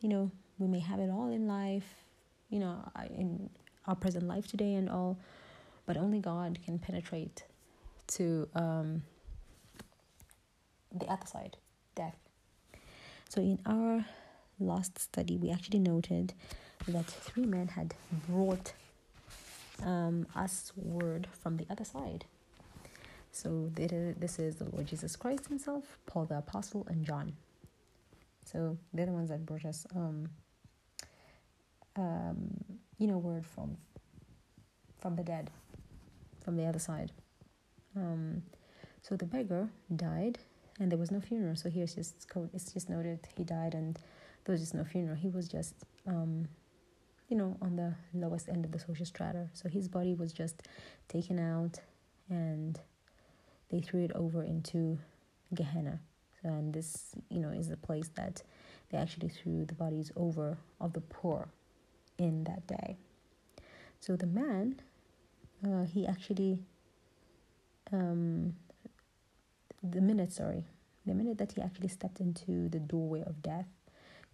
You 0.00 0.08
know, 0.08 0.30
we 0.58 0.68
may 0.68 0.78
have 0.78 1.00
it 1.00 1.10
all 1.10 1.28
in 1.28 1.48
life, 1.48 2.04
you 2.48 2.60
know, 2.60 2.88
in 3.16 3.50
our 3.86 3.96
present 3.96 4.28
life 4.28 4.46
today 4.46 4.74
and 4.74 4.88
all, 4.88 5.18
but 5.86 5.96
only 5.96 6.20
God 6.20 6.58
can 6.64 6.78
penetrate 6.78 7.42
to 8.08 8.48
um, 8.54 9.02
the 10.92 11.06
other 11.06 11.26
side, 11.26 11.56
death. 11.96 12.29
So, 13.30 13.40
in 13.40 13.60
our 13.64 14.04
last 14.58 14.98
study, 14.98 15.36
we 15.36 15.52
actually 15.52 15.78
noted 15.78 16.34
that 16.88 17.06
three 17.06 17.46
men 17.46 17.68
had 17.68 17.94
brought 18.28 18.72
um, 19.84 20.26
us 20.34 20.72
word 20.74 21.28
from 21.40 21.56
the 21.56 21.64
other 21.70 21.84
side. 21.84 22.24
So 23.30 23.70
this 23.72 24.40
is 24.40 24.56
the 24.56 24.64
Lord 24.64 24.86
Jesus 24.86 25.14
Christ 25.14 25.46
Himself, 25.46 25.96
Paul 26.06 26.26
the 26.26 26.38
Apostle, 26.38 26.84
and 26.90 27.04
John. 27.04 27.34
So 28.44 28.76
they're 28.92 29.06
the 29.06 29.12
ones 29.12 29.28
that 29.28 29.46
brought 29.46 29.64
us, 29.64 29.86
um, 29.94 30.28
um, 31.94 32.64
you 32.98 33.06
know, 33.06 33.18
word 33.18 33.46
from 33.46 33.76
from 34.98 35.14
the 35.14 35.22
dead, 35.22 35.52
from 36.44 36.56
the 36.56 36.64
other 36.64 36.80
side. 36.80 37.12
Um, 37.96 38.42
so 39.02 39.16
the 39.16 39.24
beggar 39.24 39.68
died, 39.94 40.40
and 40.78 40.90
there 40.90 40.98
was 40.98 41.10
no 41.10 41.20
funeral. 41.20 41.56
So 41.56 41.68
here's 41.68 41.94
just 41.94 42.26
it's 42.54 42.72
just 42.72 42.88
noted 42.88 43.20
he 43.36 43.44
died, 43.44 43.74
and 43.74 43.98
there 44.44 44.52
was 44.52 44.60
just 44.60 44.74
no 44.74 44.84
funeral. 44.84 45.16
He 45.16 45.28
was 45.28 45.48
just, 45.48 45.74
um, 46.06 46.48
you 47.28 47.36
know, 47.36 47.56
on 47.60 47.76
the 47.76 47.94
lowest 48.14 48.48
end 48.48 48.64
of 48.64 48.72
the 48.72 48.78
social 48.78 49.06
strata. 49.06 49.48
So 49.52 49.68
his 49.68 49.88
body 49.88 50.14
was 50.14 50.32
just 50.32 50.62
taken 51.08 51.38
out 51.38 51.78
and 52.28 52.78
they 53.70 53.80
threw 53.80 54.04
it 54.04 54.12
over 54.14 54.42
into 54.42 54.98
Gehenna. 55.54 56.00
And 56.42 56.72
this, 56.72 57.14
you 57.28 57.40
know, 57.40 57.50
is 57.50 57.68
the 57.68 57.76
place 57.76 58.08
that 58.14 58.42
they 58.90 58.98
actually 58.98 59.28
threw 59.28 59.64
the 59.64 59.74
bodies 59.74 60.10
over 60.16 60.58
of 60.80 60.92
the 60.94 61.00
poor 61.00 61.48
in 62.18 62.44
that 62.44 62.66
day. 62.66 62.96
So 64.00 64.16
the 64.16 64.26
man 64.26 64.80
uh, 65.66 65.82
he 65.82 66.06
actually, 66.06 66.58
um, 67.92 68.54
the 69.82 70.00
minute, 70.00 70.32
sorry, 70.32 70.66
the 71.06 71.14
minute 71.14 71.38
that 71.38 71.52
he 71.52 71.62
actually 71.62 71.88
stepped 71.88 72.20
into 72.20 72.68
the 72.68 72.78
doorway 72.80 73.22
of 73.22 73.42
death, 73.42 73.68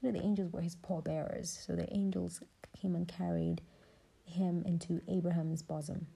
you 0.01 0.11
know, 0.11 0.19
the 0.19 0.25
angels 0.25 0.53
were 0.53 0.61
his 0.61 0.77
pallbearers. 0.77 1.65
So 1.67 1.75
the 1.75 1.93
angels 1.93 2.43
came 2.81 2.95
and 2.95 3.07
carried 3.07 3.63
him 4.25 4.63
into 4.67 5.01
Abraham's 5.09 5.63
bosom. 5.63 6.07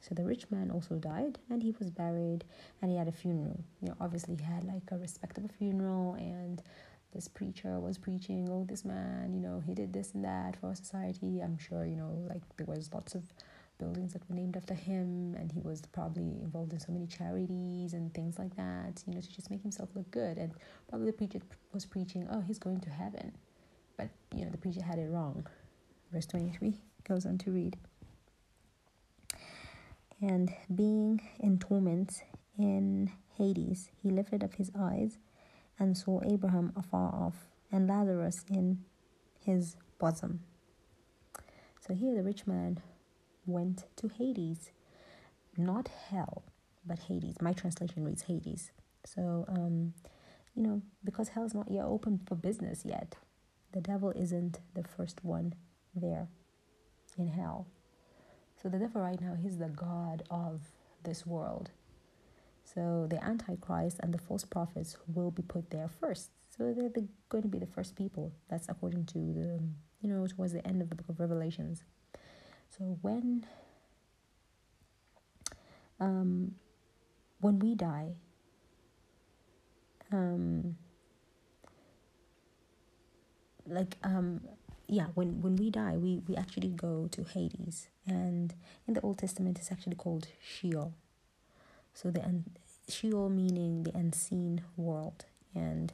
So 0.00 0.14
the 0.14 0.24
rich 0.24 0.50
man 0.50 0.70
also 0.70 0.94
died 0.94 1.38
and 1.50 1.62
he 1.62 1.74
was 1.78 1.90
buried 1.90 2.44
and 2.80 2.90
he 2.90 2.96
had 2.96 3.08
a 3.08 3.12
funeral. 3.12 3.62
You 3.82 3.88
know, 3.88 3.96
obviously 4.00 4.36
he 4.36 4.42
had 4.42 4.64
like 4.64 4.90
a 4.90 4.96
respectable 4.96 5.50
funeral 5.58 6.14
and 6.14 6.62
this 7.12 7.28
preacher 7.28 7.78
was 7.80 7.98
preaching, 7.98 8.48
oh, 8.50 8.64
this 8.66 8.84
man, 8.84 9.34
you 9.34 9.40
know, 9.40 9.62
he 9.64 9.74
did 9.74 9.92
this 9.92 10.14
and 10.14 10.24
that 10.24 10.56
for 10.56 10.74
society. 10.74 11.40
I'm 11.40 11.58
sure, 11.58 11.84
you 11.84 11.96
know, 11.96 12.24
like 12.28 12.42
there 12.56 12.66
was 12.66 12.90
lots 12.94 13.14
of 13.14 13.24
buildings 13.80 14.12
that 14.12 14.22
were 14.28 14.36
named 14.36 14.56
after 14.56 14.74
him 14.74 15.34
and 15.38 15.50
he 15.50 15.60
was 15.60 15.82
probably 15.92 16.40
involved 16.42 16.72
in 16.72 16.80
so 16.80 16.92
many 16.92 17.06
charities 17.06 17.94
and 17.94 18.14
things 18.14 18.38
like 18.38 18.54
that, 18.56 19.02
you 19.06 19.14
know, 19.14 19.20
to 19.20 19.32
just 19.32 19.50
make 19.50 19.62
himself 19.62 19.88
look 19.94 20.10
good. 20.10 20.38
And 20.38 20.52
probably 20.88 21.06
the 21.06 21.16
preacher 21.16 21.40
was 21.72 21.84
preaching, 21.86 22.28
oh, 22.30 22.40
he's 22.40 22.58
going 22.58 22.80
to 22.80 22.90
heaven. 22.90 23.32
But, 23.96 24.10
you 24.34 24.44
know, 24.44 24.50
the 24.50 24.58
preacher 24.58 24.82
had 24.82 24.98
it 24.98 25.08
wrong. 25.10 25.46
Verse 26.12 26.26
23 26.26 26.74
goes 27.08 27.26
on 27.26 27.38
to 27.38 27.50
read 27.50 27.76
and 30.20 30.52
being 30.74 31.20
in 31.38 31.58
torments 31.58 32.22
in 32.58 33.10
Hades, 33.36 33.90
he 34.02 34.10
lifted 34.10 34.44
up 34.44 34.54
his 34.56 34.70
eyes 34.78 35.18
and 35.78 35.96
saw 35.96 36.20
Abraham 36.24 36.72
afar 36.76 37.14
off 37.14 37.46
and 37.72 37.88
Lazarus 37.88 38.44
in 38.50 38.84
his 39.38 39.76
bosom. 39.98 40.40
So 41.80 41.94
here 41.94 42.14
the 42.14 42.22
rich 42.22 42.46
man 42.46 42.80
went 43.50 43.84
to 43.96 44.08
Hades, 44.08 44.70
not 45.56 45.88
hell, 46.08 46.44
but 46.86 47.00
Hades. 47.00 47.36
My 47.40 47.52
translation 47.52 48.04
reads 48.04 48.22
Hades. 48.22 48.70
So, 49.04 49.44
um, 49.48 49.94
you 50.54 50.62
know, 50.62 50.82
because 51.04 51.28
hell 51.28 51.44
is 51.44 51.54
not 51.54 51.70
yet 51.70 51.84
open 51.84 52.20
for 52.26 52.34
business 52.34 52.84
yet, 52.84 53.16
the 53.72 53.80
devil 53.80 54.12
isn't 54.16 54.60
the 54.74 54.84
first 54.84 55.24
one 55.24 55.54
there 55.94 56.28
in 57.16 57.28
hell. 57.28 57.66
So 58.60 58.68
the 58.68 58.78
devil 58.78 59.00
right 59.00 59.20
now, 59.20 59.34
he's 59.34 59.58
the 59.58 59.68
God 59.68 60.22
of 60.30 60.60
this 61.02 61.26
world. 61.26 61.70
So 62.64 63.06
the 63.08 63.22
Antichrist 63.24 63.98
and 64.00 64.12
the 64.12 64.18
false 64.18 64.44
prophets 64.44 64.96
will 65.06 65.30
be 65.30 65.42
put 65.42 65.70
there 65.70 65.88
first. 65.88 66.30
So 66.56 66.74
they're 66.74 66.88
the, 66.88 67.08
going 67.28 67.42
to 67.42 67.48
be 67.48 67.58
the 67.58 67.66
first 67.66 67.96
people. 67.96 68.32
That's 68.48 68.68
according 68.68 69.06
to 69.06 69.18
the, 69.18 69.60
you 70.02 70.08
know, 70.12 70.26
towards 70.26 70.52
the 70.52 70.66
end 70.66 70.82
of 70.82 70.90
the 70.90 70.94
book 70.94 71.08
of 71.08 71.20
Revelations. 71.20 71.84
So 72.76 72.98
when, 73.02 73.46
um, 75.98 76.54
when 77.40 77.58
we 77.58 77.74
die, 77.74 78.14
um, 80.12 80.76
like 83.66 83.96
um, 84.02 84.40
yeah, 84.88 85.06
when 85.14 85.42
when 85.42 85.56
we 85.56 85.70
die, 85.70 85.96
we 85.96 86.22
we 86.26 86.36
actually 86.36 86.68
go 86.68 87.08
to 87.12 87.22
Hades. 87.24 87.88
And 88.06 88.54
in 88.88 88.94
the 88.94 89.00
Old 89.02 89.18
Testament 89.18 89.58
it's 89.58 89.70
actually 89.70 89.96
called 89.96 90.28
Sheol. 90.42 90.94
So 91.94 92.10
the 92.10 92.22
un- 92.24 92.50
Sheol 92.88 93.28
meaning 93.28 93.82
the 93.84 93.96
unseen 93.96 94.62
world, 94.76 95.26
and 95.54 95.92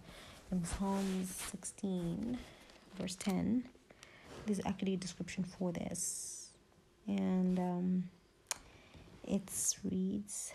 in 0.53 0.65
Psalms 0.65 1.31
sixteen, 1.31 2.39
verse 2.99 3.17
ten, 3.17 3.65
there's 4.47 4.61
actually 4.65 4.95
a 4.95 4.97
description 4.97 5.45
for 5.45 5.73
this, 5.73 6.36
and 7.07 7.59
um, 7.59 8.05
it 9.25 9.51
reads, 9.85 10.53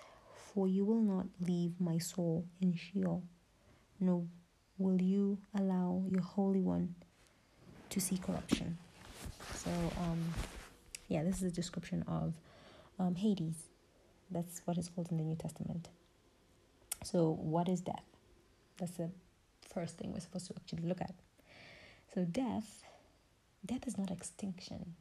"For 0.53 0.67
you 0.67 0.85
will 0.85 1.01
not 1.01 1.27
leave 1.39 1.73
my 1.79 1.97
soul 1.97 2.45
in 2.61 2.75
Sheol, 2.75 3.23
no, 3.99 4.27
will 4.77 5.01
you 5.01 5.37
allow 5.57 6.03
your 6.09 6.21
Holy 6.21 6.61
One 6.61 6.95
to 7.89 7.99
see 7.99 8.17
corruption." 8.17 8.77
So 9.55 9.71
um 9.99 10.33
yeah, 11.11 11.23
this 11.23 11.41
is 11.41 11.43
a 11.43 11.51
description 11.51 12.05
of 12.07 12.33
um, 12.97 13.15
Hades. 13.15 13.67
That's 14.29 14.61
what 14.63 14.77
is 14.77 14.87
called 14.87 15.11
in 15.11 15.17
the 15.17 15.23
New 15.23 15.35
Testament. 15.35 15.89
So, 17.03 17.37
what 17.41 17.67
is 17.67 17.81
death? 17.81 18.05
That's 18.77 18.93
the 18.93 19.09
first 19.73 19.97
thing 19.97 20.13
we're 20.13 20.21
supposed 20.21 20.47
to 20.47 20.53
actually 20.55 20.87
look 20.87 21.01
at. 21.01 21.13
So, 22.13 22.23
death, 22.23 22.83
death 23.65 23.85
is 23.87 23.97
not 23.97 24.09
extinction. 24.09 24.93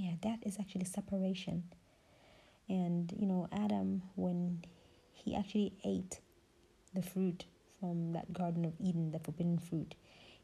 Yeah, 0.00 0.12
death 0.22 0.38
is 0.46 0.56
actually 0.58 0.86
separation. 0.86 1.64
And, 2.70 3.12
you 3.18 3.26
know, 3.26 3.48
Adam, 3.52 4.00
when 4.14 4.64
he 5.12 5.36
actually 5.36 5.74
ate 5.84 6.20
the 6.94 7.02
fruit 7.02 7.44
from 7.78 8.14
that 8.14 8.32
Garden 8.32 8.64
of 8.64 8.72
Eden, 8.80 9.10
the 9.10 9.18
forbidden 9.18 9.58
fruit, 9.58 9.94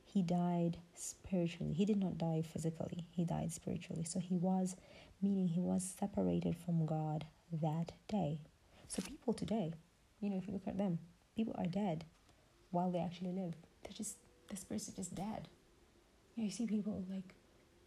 he 0.05 0.21
died 0.21 0.77
spiritually. 0.95 1.73
He 1.73 1.87
did 1.87 1.97
not 1.97 2.19
die 2.19 2.43
physically, 2.53 3.07
he 3.11 3.25
died 3.25 3.51
spiritually. 3.51 4.05
So 4.05 4.21
he 4.21 4.37
was, 4.37 4.77
meaning 5.23 5.49
he 5.49 5.61
was 5.61 5.95
separated 5.99 6.55
from 6.55 6.85
God 6.85 7.25
that 7.51 7.93
day. 8.09 8.41
So 8.89 9.01
people 9.01 9.33
today, 9.33 9.73
you 10.21 10.29
know, 10.29 10.37
if 10.37 10.47
you 10.47 10.53
look 10.53 10.69
at 10.69 10.77
them, 10.77 10.99
people 11.35 11.55
are 11.57 11.65
dead 11.65 12.05
while 12.73 12.91
they 12.91 13.01
actually 13.01 13.33
live. 13.33 13.55
They're 13.85 13.97
just, 13.97 14.19
the 14.51 14.57
spirits 14.59 14.91
are 14.91 14.97
just 14.97 15.15
dead. 15.15 15.49
You, 16.35 16.43
know, 16.43 16.45
you 16.45 16.51
see 16.51 16.67
people 16.67 17.03
like, 17.09 17.35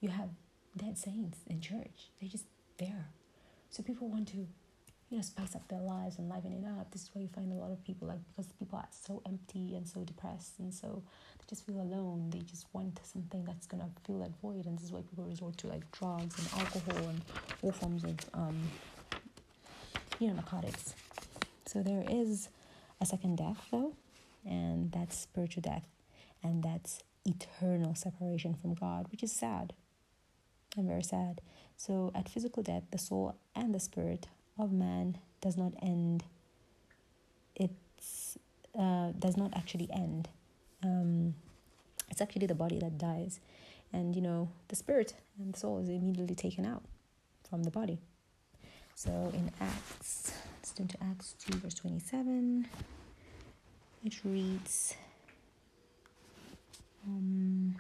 you 0.02 0.10
have 0.10 0.30
dead 0.78 0.98
saints 0.98 1.40
in 1.48 1.62
church. 1.62 2.12
They're 2.20 2.30
just 2.30 2.46
there. 2.78 3.10
So 3.70 3.84
people 3.84 4.10
want 4.10 4.28
to 4.30 4.48
you 5.10 5.18
know, 5.18 5.24
spice 5.24 5.56
up 5.56 5.68
their 5.68 5.82
lives 5.82 6.20
and 6.20 6.30
liven 6.30 6.54
it 6.54 6.66
up. 6.80 6.92
This 6.92 7.04
is 7.04 7.10
why 7.14 7.22
you 7.22 7.28
find 7.30 7.52
a 7.52 7.56
lot 7.56 7.72
of 7.72 7.84
people 7.84 8.08
like 8.08 8.20
because 8.36 8.52
people 8.54 8.78
are 8.78 8.88
so 8.92 9.22
empty 9.26 9.76
and 9.76 9.88
so 9.88 10.02
depressed 10.02 10.60
and 10.60 10.74
so 10.74 11.02
they 11.40 11.46
just 11.50 11.66
feel 11.66 11.82
alone. 11.82 12.30
They 12.30 12.40
just 12.40 12.68
want 12.74 13.00
something 13.04 13.44
that's 13.44 13.66
gonna 13.66 13.90
fill 14.06 14.20
that 14.20 14.32
void, 14.42 14.66
and 14.66 14.78
this 14.78 14.86
is 14.86 14.92
why 14.92 15.02
people 15.02 15.24
resort 15.24 15.58
to 15.60 15.68
like 15.68 15.92
drugs 15.92 16.38
and 16.38 16.62
alcohol 16.62 17.10
and 17.10 17.22
all 17.64 17.72
forms 17.72 18.04
of 18.04 18.18
um, 18.36 18.62
you 20.20 20.28
know 20.28 20.34
narcotics. 20.34 20.94
So 21.66 21.82
there 21.82 22.04
is 22.08 22.50
a 23.02 23.06
second 23.06 23.38
death 23.38 23.66
though, 23.72 23.94
and 24.46 24.92
that's 24.92 25.18
spiritual 25.18 25.62
death, 25.62 25.88
and 26.44 26.64
that's 26.64 27.02
eternal 27.26 27.96
separation 27.96 28.54
from 28.54 28.76
God, 28.76 29.08
which 29.12 29.24
is 29.24 29.32
sad 29.32 29.74
and 30.78 30.88
very 30.88 31.04
sad. 31.04 31.42
So 31.78 32.12
at 32.14 32.30
physical 32.30 32.64
death, 32.64 32.84
the 32.92 32.98
soul 32.98 33.36
and 33.56 33.74
the 33.74 33.80
spirit 33.80 34.28
of 34.58 34.72
man 34.72 35.18
does 35.42 35.58
not 35.58 35.74
end. 35.82 36.26
It's 37.56 38.38
uh, 38.78 39.12
does 39.18 39.38
not 39.38 39.54
actually 39.56 39.90
end. 39.94 40.30
Um, 40.84 41.36
it's 42.10 42.22
actually 42.22 42.48
the 42.48 42.56
body 42.56 42.80
that 42.80 42.98
dies, 42.98 43.40
and 43.94 44.16
you 44.16 44.22
know 44.22 44.50
the 44.68 44.76
spirit 44.76 45.14
and 45.38 45.54
the 45.54 45.60
soul 45.60 45.80
is 45.80 45.90
immediately 45.90 46.36
taken 46.36 46.66
out 46.66 46.84
from 47.50 47.64
the 47.64 47.72
body. 47.72 48.00
So 48.96 49.32
in 49.34 49.52
Acts, 49.62 50.34
let's 50.58 50.72
turn 50.72 50.88
to 50.90 50.98
Acts 51.04 51.36
two 51.40 51.58
verse 51.58 51.74
twenty 51.74 52.00
seven. 52.00 52.68
It 54.04 54.16
reads. 54.24 54.96
Um, 57.06 57.76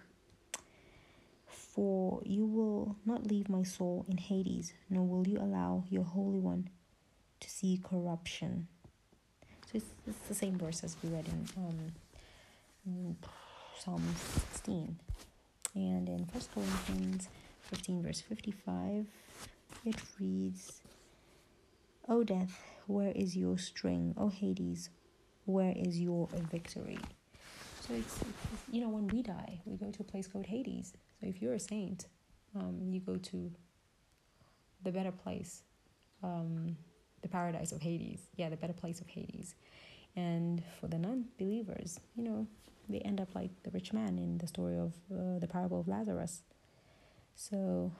for 1.79 2.21
you 2.25 2.45
will 2.45 2.97
not 3.05 3.25
leave 3.25 3.47
my 3.47 3.63
soul 3.63 4.05
in 4.09 4.17
Hades, 4.17 4.73
nor 4.89 5.07
will 5.07 5.25
you 5.25 5.37
allow 5.37 5.85
your 5.89 6.03
Holy 6.03 6.37
One 6.37 6.69
to 7.39 7.49
see 7.49 7.79
corruption. 7.81 8.67
So 9.65 9.75
it's, 9.75 9.85
it's 10.05 10.27
the 10.27 10.35
same 10.35 10.57
verse 10.57 10.83
as 10.83 10.97
we 11.01 11.07
read 11.07 11.25
in 11.29 11.47
um, 11.55 13.15
Psalm 13.79 14.03
16. 14.51 14.99
And 15.73 16.09
in 16.09 16.27
1 16.33 16.43
Corinthians 16.53 17.29
15, 17.61 18.03
verse 18.03 18.19
55, 18.19 19.05
it 19.85 19.95
reads, 20.19 20.81
O 22.09 22.25
death, 22.25 22.61
where 22.87 23.13
is 23.15 23.37
your 23.37 23.57
string? 23.57 24.13
O 24.17 24.27
Hades, 24.27 24.89
where 25.45 25.73
is 25.77 25.97
your 25.97 26.27
victory? 26.51 26.99
So 27.87 27.93
it's, 27.93 28.17
it's, 28.17 28.63
you 28.69 28.81
know, 28.81 28.89
when 28.89 29.07
we 29.07 29.23
die, 29.23 29.61
we 29.63 29.77
go 29.77 29.89
to 29.91 30.01
a 30.01 30.05
place 30.05 30.27
called 30.27 30.47
Hades. 30.47 30.91
So 31.19 31.27
if 31.27 31.41
you're 31.41 31.53
a 31.53 31.59
saint, 31.59 32.07
um, 32.55 32.79
you 32.89 32.99
go 32.99 33.17
to 33.17 33.51
the 34.83 34.91
better 34.91 35.11
place, 35.11 35.63
um, 36.23 36.77
the 37.21 37.27
paradise 37.27 37.71
of 37.71 37.81
Hades. 37.81 38.21
Yeah, 38.35 38.49
the 38.49 38.57
better 38.57 38.73
place 38.73 39.01
of 39.01 39.07
Hades. 39.07 39.55
And 40.15 40.63
for 40.79 40.87
the 40.87 40.97
non 40.97 41.25
believers, 41.37 41.99
you 42.15 42.23
know, 42.23 42.47
they 42.87 42.99
end 42.99 43.21
up 43.21 43.35
like 43.35 43.51
the 43.63 43.71
rich 43.71 43.93
man 43.93 44.17
in 44.17 44.37
the 44.37 44.47
story 44.47 44.77
of 44.77 44.93
uh, 45.11 45.39
the 45.39 45.47
parable 45.47 45.79
of 45.79 45.87
Lazarus. 45.87 46.41
So, 47.35 47.91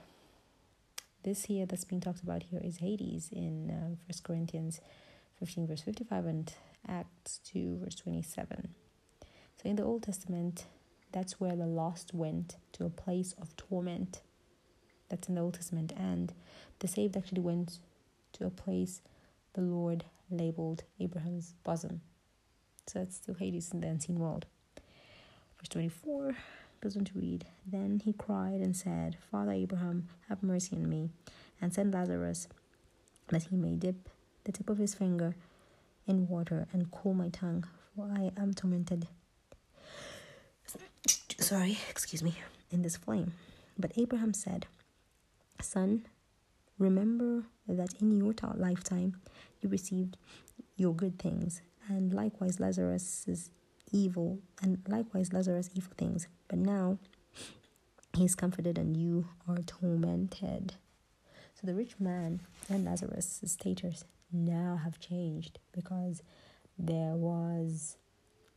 this 1.24 1.46
here 1.46 1.66
that's 1.66 1.84
being 1.84 2.02
talked 2.02 2.24
about 2.24 2.44
here 2.44 2.62
is 2.64 2.78
Hades 2.78 3.30
in 3.32 3.70
uh, 3.70 3.88
1 3.88 3.98
Corinthians 4.24 4.82
15, 5.38 5.68
verse 5.68 5.82
55, 5.82 6.26
and 6.26 6.54
Acts 6.88 7.40
2, 7.46 7.80
verse 7.84 7.96
27. 7.96 8.70
So, 9.62 9.70
in 9.70 9.76
the 9.76 9.84
Old 9.84 10.04
Testament, 10.04 10.66
that's 11.12 11.40
where 11.40 11.56
the 11.56 11.66
lost 11.66 12.14
went 12.14 12.58
to 12.74 12.86
a 12.86 12.90
place 12.90 13.34
of 13.42 13.56
torment. 13.56 14.22
That's 15.10 15.28
in 15.28 15.36
the 15.36 15.42
Old 15.42 15.56
Testament. 15.56 15.92
And 15.98 16.34
the 16.80 16.88
saved 16.88 17.18
actually 17.18 17.42
went 17.42 17.80
to 18.34 18.46
a 18.46 18.52
place 18.52 19.02
the 19.54 19.62
Lord 19.62 20.06
labeled 20.30 20.84
Abraham's 21.00 21.54
bosom. 21.64 22.02
So 22.88 23.00
that's 23.00 23.16
still 23.16 23.36
Hades 23.36 23.72
in 23.74 23.82
the 23.82 23.88
unseen 23.88 24.20
world. 24.20 24.46
Verse 25.58 25.70
24 25.70 26.36
goes 26.82 26.96
on 26.96 27.06
to 27.06 27.20
read 27.20 27.46
Then 27.66 28.02
he 28.04 28.14
cried 28.14 28.62
and 28.62 28.76
said, 28.76 29.18
Father 29.32 29.52
Abraham, 29.52 30.08
have 30.30 30.44
mercy 30.44 30.76
on 30.76 30.88
me, 30.88 31.10
and 31.62 31.74
send 31.74 31.94
Lazarus 31.94 32.48
that 33.30 33.44
he 33.44 33.56
may 33.56 33.76
dip 33.76 34.10
the 34.44 34.52
tip 34.52 34.70
of 34.70 34.78
his 34.78 34.96
finger 34.96 35.36
in 36.08 36.28
water 36.28 36.68
and 36.74 36.92
cool 36.92 37.14
my 37.14 37.30
tongue, 37.30 37.66
for 37.96 38.10
I 38.16 38.32
am 38.38 38.54
tormented. 38.54 39.08
Sorry, 41.40 41.78
excuse 41.90 42.22
me, 42.22 42.36
in 42.72 42.82
this 42.82 42.98
flame. 42.98 43.34
But 43.78 43.94
Abraham 43.98 44.34
said, 44.34 44.68
Son, 45.62 46.06
remember 46.78 47.44
that 47.68 47.94
in 48.02 48.12
your 48.12 48.34
lifetime 48.56 49.20
you 49.62 49.70
received 49.70 50.18
your 50.76 50.94
good 50.94 51.18
things, 51.20 51.62
and 51.88 52.14
likewise 52.14 52.60
Lazarus's 52.60 53.52
evil, 53.92 54.40
and 54.62 54.80
likewise 54.88 55.34
Lazarus 55.34 55.70
evil 55.74 55.94
things. 55.98 56.28
But 56.48 56.60
now 56.60 56.98
he 58.16 58.26
is 58.26 58.36
comforted, 58.36 58.78
and 58.78 58.96
you 58.96 59.28
are 59.48 59.58
tormented. 59.58 60.76
So 61.56 61.68
the 61.68 61.74
rich 61.74 62.00
man 62.00 62.42
and 62.70 62.86
Lazarus' 62.86 63.42
status 63.46 64.06
now 64.32 64.80
have 64.84 65.00
changed 65.00 65.60
because 65.74 66.22
there 66.78 67.16
was 67.16 67.98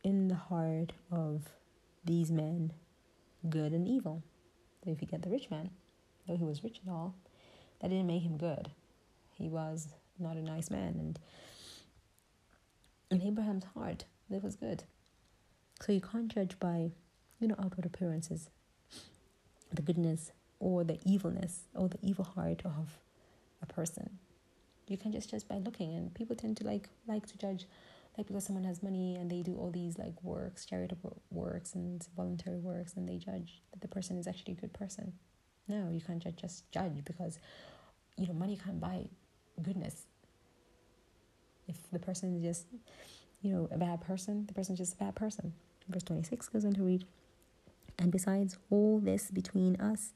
in 0.03 0.27
the 0.27 0.35
heart 0.35 0.93
of 1.11 1.49
these 2.05 2.31
men 2.31 2.73
good 3.49 3.71
and 3.71 3.87
evil. 3.87 4.23
If 4.85 5.01
you 5.01 5.07
get 5.07 5.21
the 5.21 5.29
rich 5.29 5.49
man, 5.49 5.69
though 6.27 6.35
he 6.35 6.43
was 6.43 6.63
rich 6.63 6.79
and 6.83 6.93
all, 6.93 7.15
that 7.79 7.89
didn't 7.89 8.07
make 8.07 8.23
him 8.23 8.37
good. 8.37 8.69
He 9.37 9.49
was 9.49 9.87
not 10.19 10.37
a 10.37 10.41
nice 10.41 10.69
man 10.69 10.95
and 10.99 11.19
in 13.09 13.21
Abraham's 13.21 13.65
heart 13.75 14.05
that 14.29 14.43
was 14.43 14.55
good. 14.55 14.83
So 15.81 15.91
you 15.91 16.01
can't 16.01 16.33
judge 16.33 16.59
by, 16.59 16.91
you 17.39 17.47
know, 17.47 17.55
outward 17.59 17.85
appearances, 17.85 18.49
the 19.71 19.81
goodness 19.81 20.31
or 20.59 20.83
the 20.83 20.99
evilness 21.05 21.65
or 21.75 21.89
the 21.89 21.99
evil 22.01 22.25
heart 22.25 22.61
of 22.65 22.97
a 23.61 23.65
person. 23.65 24.17
You 24.87 24.97
can 24.97 25.11
just 25.11 25.29
judge 25.29 25.47
by 25.47 25.57
looking, 25.57 25.93
and 25.93 26.13
people 26.13 26.35
tend 26.35 26.57
to 26.57 26.65
like 26.65 26.89
like 27.07 27.25
to 27.27 27.37
judge, 27.37 27.65
like 28.17 28.27
because 28.27 28.45
someone 28.45 28.63
has 28.63 28.83
money 28.83 29.15
and 29.15 29.29
they 29.29 29.41
do 29.41 29.55
all 29.55 29.71
these 29.71 29.97
like 29.97 30.21
works, 30.21 30.65
charitable 30.65 31.21
works 31.31 31.73
and 31.73 32.07
voluntary 32.15 32.59
works, 32.59 32.93
and 32.95 33.07
they 33.07 33.17
judge 33.17 33.61
that 33.71 33.81
the 33.81 33.87
person 33.87 34.17
is 34.17 34.27
actually 34.27 34.53
a 34.53 34.57
good 34.57 34.73
person. 34.73 35.13
No, 35.67 35.89
you 35.89 36.01
can't 36.01 36.21
judge, 36.21 36.35
just 36.35 36.69
judge 36.71 37.03
because, 37.05 37.39
you 38.17 38.27
know, 38.27 38.33
money 38.33 38.57
can't 38.63 38.79
buy 38.79 39.05
goodness. 39.61 40.05
If 41.67 41.77
the 41.91 41.99
person 41.99 42.35
is 42.35 42.43
just, 42.43 42.67
you 43.41 43.51
know, 43.53 43.69
a 43.71 43.77
bad 43.77 44.01
person, 44.01 44.45
the 44.45 44.53
person 44.53 44.73
is 44.73 44.79
just 44.79 44.93
a 44.95 44.97
bad 44.97 45.15
person. 45.15 45.53
Verse 45.87 46.03
26 46.03 46.49
goes 46.49 46.65
on 46.65 46.73
to 46.73 46.83
read, 46.83 47.05
And 47.97 48.11
besides 48.11 48.57
all 48.69 48.99
this 48.99 49.31
between 49.31 49.75
us 49.77 50.13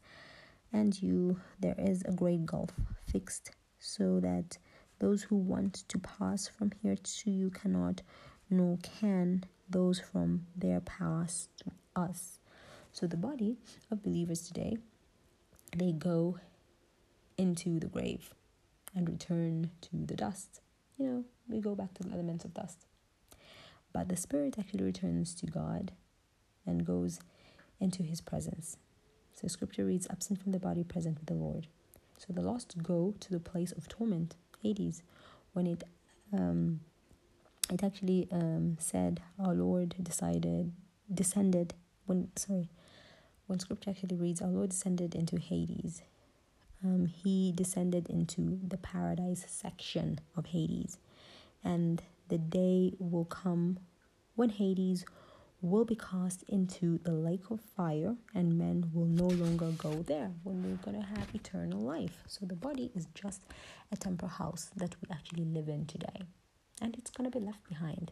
and 0.74 1.02
you 1.02 1.40
there 1.60 1.76
is 1.78 2.04
a 2.04 2.12
great 2.12 2.46
gulf 2.46 2.72
fixed 3.06 3.52
so 3.80 4.20
that 4.20 4.58
those 5.00 5.24
who 5.24 5.36
want 5.36 5.84
to 5.88 5.98
pass 6.00 6.48
from 6.48 6.72
here 6.82 6.96
to 6.96 7.32
you 7.32 7.50
cannot, 7.50 8.02
nor 8.50 8.78
can 8.78 9.44
those 9.70 10.00
from 10.00 10.46
their 10.56 10.80
past 10.80 11.50
to 11.60 11.72
us. 11.96 12.40
So 12.92 13.06
the 13.06 13.18
body 13.18 13.58
of 13.92 14.04
believers 14.04 14.42
today, 14.42 14.78
they 15.76 15.92
go 15.92 16.40
into 17.38 17.80
the 17.80 17.88
grave 17.88 18.34
and 18.96 19.08
return 19.08 19.70
to 19.82 19.90
the 19.94 20.16
dust. 20.16 20.62
You 20.98 21.06
know, 21.06 21.26
we 21.48 21.60
go 21.60 21.76
back 21.76 21.94
to 21.96 22.04
the 22.04 22.14
elements 22.14 22.46
of 22.46 22.54
dust. 22.54 22.86
But 23.94 24.10
the 24.10 24.18
spirit 24.18 24.56
actually 24.58 24.84
returns 24.84 25.36
to 25.36 25.46
God 25.46 25.92
and 26.66 26.86
goes 26.86 27.20
into 27.80 28.04
his 28.04 28.22
presence. 28.22 28.78
So 29.36 29.48
scripture 29.48 29.86
reads, 29.86 30.08
absent 30.10 30.42
from 30.42 30.52
the 30.52 30.60
body, 30.60 30.84
present 30.84 31.20
with 31.20 31.28
the 31.28 31.36
Lord. 31.36 31.68
So 32.18 32.34
the 32.34 32.42
lost 32.42 32.82
go 32.82 33.14
to 33.20 33.32
the 33.32 33.40
place 33.40 33.72
of 33.72 33.88
torment, 33.88 34.36
Hades, 34.62 35.04
when 35.54 35.68
it 35.68 35.84
um, 36.34 36.82
it 37.72 37.84
actually 37.84 38.28
um, 38.32 38.78
said 38.80 39.22
our 39.40 39.54
Lord 39.54 39.96
decided 40.02 40.72
descended 41.14 41.74
when 42.06 42.30
sorry 42.36 42.70
when 43.48 43.60
scripture 43.60 43.92
actually 43.92 44.16
reads 44.16 44.42
our 44.42 44.50
Lord 44.50 44.70
descended 44.70 45.16
into 45.16 45.38
Hades. 45.38 46.02
Um, 46.84 47.08
he 47.08 47.52
descended 47.52 48.08
into 48.10 48.60
the 48.66 48.78
paradise 48.78 49.46
section 49.48 50.20
of 50.36 50.48
Hades, 50.48 50.98
and 51.64 52.02
the 52.30 52.38
day 52.38 52.94
will 53.00 53.26
come 53.26 53.80
when 54.36 54.50
Hades 54.50 55.06
will 55.62 55.86
be 55.86 55.96
cast 55.96 56.44
into 56.48 57.00
the 57.04 57.12
lake 57.12 57.50
of 57.50 57.60
fire, 57.76 58.16
and 58.36 58.58
men 58.58 58.90
will 58.94 59.06
no 59.08 59.28
longer 59.28 59.72
go 59.78 60.04
there 60.04 60.32
when 60.44 60.62
we're 60.62 60.84
going 60.84 61.00
to 61.02 61.08
have 61.08 61.34
eternal 61.34 61.80
life. 61.80 62.24
So 62.28 62.46
the 62.46 62.56
body 62.56 62.92
is 62.96 63.08
just 63.16 63.42
a 63.92 63.98
temporal 63.98 64.30
house 64.30 64.70
that 64.76 64.96
we 65.02 65.10
actually 65.12 65.46
live 65.46 65.68
in 65.68 65.86
today, 65.86 66.22
and 66.82 66.96
it's 66.96 67.10
going 67.10 67.30
to 67.30 67.40
be 67.40 67.44
left 67.44 67.68
behind. 67.68 68.12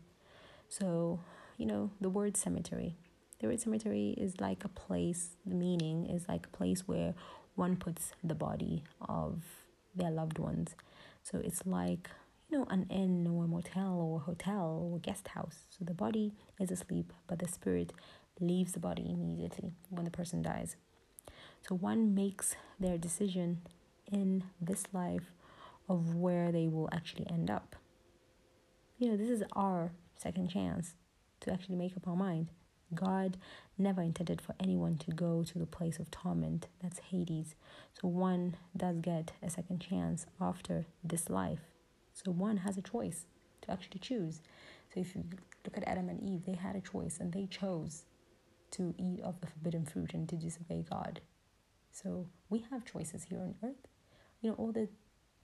So, 0.70 1.20
you 1.58 1.66
know, 1.66 1.92
the 2.02 2.10
word 2.10 2.36
cemetery. 2.36 2.96
The 3.40 3.48
word 3.48 3.62
cemetery 3.62 4.16
is 4.18 4.40
like 4.40 4.64
a 4.64 4.70
place, 4.70 5.36
the 5.46 5.56
meaning 5.56 6.08
is 6.08 6.28
like 6.28 6.48
a 6.48 6.58
place 6.58 6.88
where 6.88 7.14
one 7.56 7.76
puts 7.76 8.12
the 8.24 8.36
body 8.36 8.84
of 9.08 9.44
their 9.96 10.12
loved 10.12 10.40
ones. 10.40 10.76
So 11.24 11.40
it's 11.44 11.66
like 11.66 12.10
an 12.64 12.88
inn 12.90 13.28
or 13.28 13.46
a 13.46 13.48
motel 13.48 14.00
or 14.00 14.18
a 14.18 14.24
hotel 14.24 14.90
or 14.92 15.00
guest 15.00 15.30
house. 15.30 15.66
So 15.70 15.86
the 15.86 15.94
body 15.94 16.34
is 16.60 16.72
asleep, 16.72 17.12
but 17.28 17.40
the 17.40 17.48
spirit 17.48 17.94
leaves 18.40 18.74
the 18.74 18.80
body 18.80 19.10
immediately 19.10 19.74
when 19.90 20.06
the 20.06 20.12
person 20.12 20.42
dies. 20.42 20.76
So 21.68 21.76
one 21.76 22.14
makes 22.16 22.56
their 22.80 22.98
decision 22.98 23.62
in 24.12 24.44
this 24.62 24.84
life 24.94 25.32
of 25.90 26.16
where 26.16 26.52
they 26.52 26.68
will 26.68 26.90
actually 26.92 27.30
end 27.30 27.50
up. 27.50 27.76
You 28.98 29.10
know, 29.10 29.18
this 29.18 29.30
is 29.30 29.44
our 29.54 29.92
second 30.16 30.50
chance 30.50 30.96
to 31.42 31.52
actually 31.52 31.76
make 31.76 31.98
up 31.98 32.08
our 32.08 32.16
mind. 32.16 32.50
God 32.94 33.38
never 33.78 34.02
intended 34.02 34.42
for 34.42 34.56
anyone 34.60 34.98
to 34.98 35.12
go 35.12 35.44
to 35.44 35.60
the 35.60 35.66
place 35.66 36.00
of 36.00 36.12
torment, 36.12 36.68
that's 36.82 37.00
Hades. 37.00 37.56
So 38.00 38.08
one 38.08 38.56
does 38.78 39.00
get 39.00 39.34
a 39.42 39.50
second 39.50 39.80
chance 39.80 40.26
after 40.40 40.86
this 41.04 41.30
life. 41.30 41.60
So 42.16 42.32
one 42.32 42.58
has 42.58 42.78
a 42.78 42.82
choice 42.82 43.26
to 43.62 43.72
actually 43.72 44.00
choose. 44.00 44.42
So 44.94 45.00
if 45.02 45.16
you 45.16 45.24
look 45.64 45.78
at 45.78 45.88
Adam 45.88 46.10
and 46.10 46.22
Eve, 46.28 46.46
they 46.46 46.56
had 46.56 46.76
a 46.76 46.82
choice 46.82 47.18
and 47.20 47.32
they 47.32 47.46
chose 47.46 48.06
to 48.72 48.96
eat 48.98 49.22
of 49.22 49.40
the 49.42 49.48
forbidden 49.48 49.86
fruit 49.86 50.14
and 50.14 50.28
to 50.30 50.36
disobey 50.36 50.84
God. 50.90 51.22
So 51.92 52.28
we 52.50 52.66
have 52.72 52.86
choices 52.86 53.26
here 53.30 53.40
on 53.40 53.56
earth. 53.64 53.88
You 54.42 54.50
know, 54.50 54.56
all 54.56 54.72
the 54.72 54.88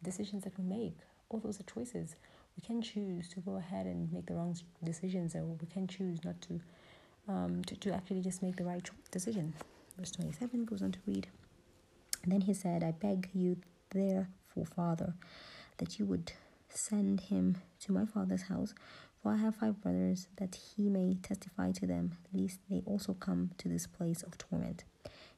decisions 0.03 0.43
that 0.43 0.57
we 0.57 0.63
make, 0.63 0.97
all 1.29 1.39
those 1.39 1.59
are 1.59 1.63
choices. 1.63 2.15
We 2.57 2.61
can 2.65 2.81
choose 2.81 3.27
to 3.29 3.39
go 3.39 3.57
ahead 3.57 3.85
and 3.85 4.11
make 4.11 4.25
the 4.25 4.33
wrong 4.33 4.55
decisions, 4.83 5.35
or 5.35 5.43
we 5.45 5.67
can 5.67 5.87
choose 5.87 6.23
not 6.23 6.41
to, 6.41 6.59
um, 7.29 7.63
to, 7.65 7.75
to 7.75 7.93
actually 7.93 8.21
just 8.21 8.41
make 8.41 8.57
the 8.57 8.65
right 8.65 8.89
decision. 9.11 9.53
Verse 9.97 10.11
27 10.11 10.65
goes 10.65 10.81
on 10.81 10.91
to 10.91 10.99
read 11.05 11.27
and 12.23 12.31
Then 12.31 12.41
he 12.41 12.53
said, 12.53 12.83
I 12.83 12.91
beg 12.91 13.29
you, 13.33 13.57
therefore, 13.89 14.65
Father, 14.65 15.13
that 15.77 15.97
you 15.97 16.05
would 16.05 16.31
send 16.73 17.21
him 17.21 17.57
to 17.81 17.91
my 17.91 18.05
father's 18.05 18.43
house, 18.43 18.73
for 19.21 19.33
I 19.33 19.37
have 19.37 19.55
five 19.55 19.81
brothers, 19.81 20.27
that 20.37 20.55
he 20.55 20.89
may 20.89 21.15
testify 21.21 21.71
to 21.73 21.87
them, 21.87 22.17
lest 22.33 22.59
they 22.69 22.81
also 22.85 23.13
come 23.13 23.51
to 23.57 23.69
this 23.69 23.87
place 23.87 24.23
of 24.23 24.37
torment. 24.37 24.83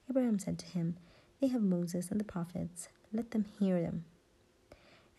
Abraham 0.10 0.40
said 0.40 0.60
to 0.60 0.66
him, 0.66 0.98
They 1.42 1.48
have 1.48 1.62
Moses 1.62 2.10
and 2.12 2.20
the 2.20 2.26
prophets, 2.26 2.90
let 3.12 3.32
them 3.32 3.46
hear 3.60 3.82
them. 3.82 4.06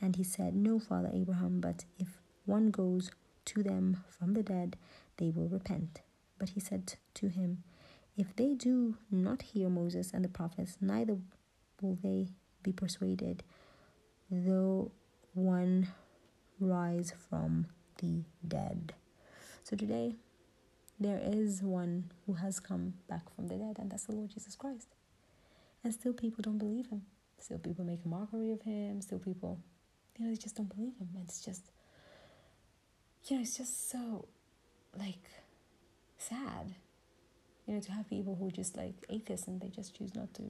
And 0.01 0.17
he 0.17 0.25
said, 0.25 0.55
No, 0.55 0.79
Father 0.79 1.11
Abraham, 1.13 1.61
but 1.61 1.85
if 1.99 2.09
one 2.47 2.71
goes 2.71 3.11
to 3.47 3.63
them 3.63 4.03
from 4.09 4.35
the 4.35 4.43
dead, 4.43 4.77
they 5.17 5.31
will 5.31 5.49
repent. 5.49 6.01
But 6.39 6.51
he 6.51 6.61
said 6.61 6.95
to 7.15 7.29
him, 7.29 7.63
If 8.17 8.35
they 8.37 8.55
do 8.55 8.97
not 9.11 9.43
hear 9.43 9.69
Moses 9.69 10.13
and 10.13 10.25
the 10.25 10.29
prophets, 10.29 10.77
neither 10.81 11.19
will 11.81 11.99
they 12.03 12.29
be 12.63 12.73
persuaded, 12.73 13.43
though 14.31 14.91
one 15.35 15.89
rise 16.61 17.13
from 17.29 17.67
the 17.99 18.23
dead. 18.47 18.95
So 19.63 19.77
today, 19.77 20.15
there 21.01 21.21
is 21.23 21.63
one 21.63 22.11
who 22.27 22.35
has 22.35 22.61
come 22.61 22.95
back 23.09 23.35
from 23.35 23.49
the 23.49 23.57
dead, 23.57 23.77
and 23.79 23.91
that's 23.91 24.05
the 24.05 24.13
Lord 24.13 24.31
Jesus 24.31 24.55
Christ. 24.55 24.89
And 25.83 25.93
still, 25.93 26.13
people 26.13 26.43
don't 26.43 26.59
believe 26.59 26.87
him. 26.89 27.03
Still, 27.39 27.59
people 27.59 27.85
make 27.85 28.01
a 28.05 28.09
mockery 28.09 28.53
of 28.53 28.63
him. 28.63 29.01
Still, 29.01 29.19
people, 29.19 29.59
you 30.17 30.25
know, 30.25 30.31
they 30.31 30.37
just 30.37 30.57
don't 30.57 30.75
believe 30.75 30.97
him. 30.99 31.09
It's 31.23 31.45
just, 31.45 31.73
you 33.27 33.37
know, 33.37 33.43
it's 33.43 33.57
just 33.57 33.91
so, 33.91 34.29
like, 34.99 35.29
sad, 36.19 36.75
you 37.67 37.75
know, 37.75 37.81
to 37.81 37.93
have 37.93 38.09
people 38.09 38.35
who 38.35 38.51
just 38.51 38.77
like 38.77 38.95
atheists 39.11 39.47
and 39.47 39.61
they 39.61 39.69
just 39.69 39.97
choose 39.97 40.15
not 40.15 40.33
to, 40.35 40.43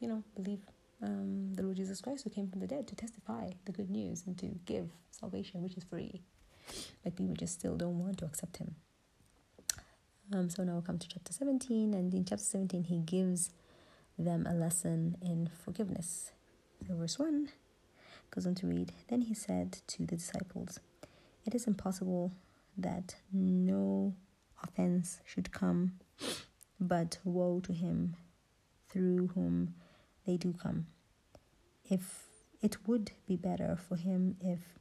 you 0.00 0.08
know, 0.08 0.22
believe 0.36 0.60
um, 1.02 1.54
the 1.54 1.62
Lord 1.62 1.76
Jesus 1.76 2.00
Christ 2.00 2.24
who 2.24 2.30
came 2.30 2.48
from 2.48 2.60
the 2.60 2.66
dead 2.66 2.86
to 2.88 2.94
testify 2.94 3.50
the 3.64 3.72
good 3.72 3.90
news 3.90 4.24
and 4.26 4.38
to 4.38 4.46
give 4.64 4.90
salvation, 5.10 5.62
which 5.62 5.76
is 5.76 5.84
free. 5.84 6.22
But 7.02 7.16
people 7.16 7.34
just 7.34 7.54
still 7.54 7.76
don't 7.76 7.98
want 7.98 8.18
to 8.18 8.24
accept 8.24 8.56
him. 8.56 8.74
Um, 10.32 10.48
so 10.48 10.64
now 10.64 10.76
we 10.76 10.82
come 10.82 10.98
to 10.98 11.08
chapter 11.08 11.32
17, 11.32 11.92
and 11.92 12.12
in 12.14 12.24
chapter 12.24 12.44
17, 12.44 12.84
he 12.84 12.98
gives 12.98 13.50
them 14.18 14.46
a 14.48 14.54
lesson 14.54 15.16
in 15.20 15.50
forgiveness. 15.64 16.32
So, 16.86 16.94
verse 16.96 17.18
1 17.18 17.48
goes 18.30 18.46
on 18.46 18.54
to 18.56 18.66
read 18.66 18.92
Then 19.08 19.22
he 19.22 19.34
said 19.34 19.78
to 19.88 20.06
the 20.06 20.16
disciples, 20.16 20.80
It 21.46 21.54
is 21.54 21.66
impossible 21.66 22.32
that 22.76 23.16
no 23.32 24.14
offense 24.62 25.20
should 25.24 25.52
come, 25.52 25.98
but 26.80 27.18
woe 27.24 27.60
to 27.60 27.72
him 27.72 28.16
through 28.88 29.28
whom 29.34 29.74
they 30.26 30.36
do 30.36 30.52
come. 30.52 30.86
If 31.84 32.24
it 32.62 32.76
would 32.86 33.12
be 33.26 33.36
better 33.36 33.76
for 33.76 33.96
him 33.96 34.36
if 34.40 34.78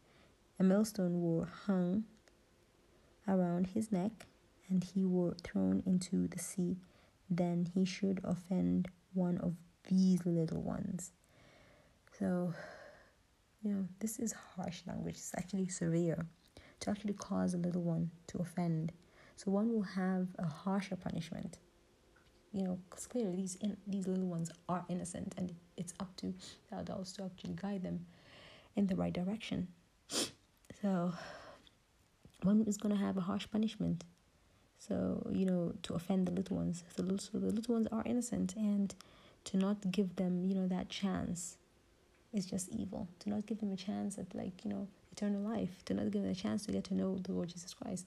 a 0.60 0.64
millstone 0.64 1.22
were 1.22 1.50
hung 1.66 2.06
around 3.28 3.68
his 3.68 3.92
neck 3.92 4.28
and 4.70 4.84
he 4.84 5.04
were 5.04 5.36
thrown 5.44 5.84
into 5.86 6.28
the 6.28 6.40
sea, 6.40 6.78
then 7.30 7.68
he 7.74 7.86
should 7.86 8.22
offend 8.24 8.88
one 9.14 9.38
of 9.40 9.56
these 9.90 10.26
little 10.26 10.62
ones. 10.62 11.12
So, 12.18 12.54
you 13.62 13.72
know, 13.72 13.88
this 14.00 14.20
is 14.20 14.34
harsh 14.56 14.82
language. 14.88 15.16
It's 15.16 15.34
actually 15.36 15.68
severe 15.68 16.26
to 16.82 16.90
actually 16.90 17.14
cause 17.14 17.54
a 17.54 17.58
little 17.58 17.82
one 17.82 18.12
to 18.28 18.38
offend. 18.40 18.92
So 19.36 19.52
one 19.52 19.74
will 19.74 19.84
have 19.84 20.28
a 20.38 20.46
harsher 20.48 20.96
punishment. 20.96 21.58
You 22.54 22.63
know, 22.63 22.80
because 22.89 23.08
clearly 23.08 23.36
these 23.36 23.56
in, 23.62 23.78
these 23.88 24.08
little 24.08 24.28
ones 24.28 24.52
are 24.70 24.86
innocent, 24.88 25.34
and 25.38 25.56
it's 25.76 25.94
up 26.00 26.16
to 26.18 26.34
the 26.70 26.78
adults 26.78 27.13
to 27.13 27.24
actually 27.24 27.56
guide 27.56 27.82
them 27.84 28.06
in 28.76 28.88
the 28.88 28.96
right 28.96 29.13
direction. 29.13 29.68
So 30.82 31.13
one 32.44 32.63
is 32.68 32.78
going 32.78 32.96
to 32.96 33.02
have 33.02 33.18
a 33.18 33.22
harsh 33.22 33.48
punishment. 33.52 34.04
So 34.78 35.28
you 35.32 35.46
know, 35.46 35.74
to 35.84 35.96
offend 35.96 36.28
the 36.28 36.32
little 36.32 36.58
ones, 36.58 36.84
little, 36.98 37.18
so 37.18 37.39
the 37.39 37.48
little 37.48 37.76
ones 37.76 37.88
are 37.92 38.04
innocent, 38.06 38.56
and 38.56 38.94
to 39.46 39.58
not 39.58 39.92
give 39.92 40.16
them, 40.16 40.46
you 40.46 40.56
know, 40.56 40.68
that 40.68 40.89
chance 40.89 41.58
is 42.34 42.46
just 42.46 42.70
evil. 42.70 43.08
To 43.20 43.30
not 43.30 43.46
give 43.46 43.60
them 43.60 43.72
a 43.72 43.78
chance 43.78 44.18
at 44.18 44.34
like 44.36 44.66
you 44.66 44.70
know 44.70 44.88
eternal 45.12 45.42
life, 45.42 45.84
to 45.86 45.94
not 45.94 46.12
give 46.12 46.24
them 46.24 46.32
a 46.32 46.36
chance 46.36 46.66
to 46.66 46.72
get 46.72 46.84
to 46.86 46.94
know 46.94 47.18
the 47.18 47.32
Lord 47.32 47.50
Jesus 47.50 47.74
Christ, 47.74 48.06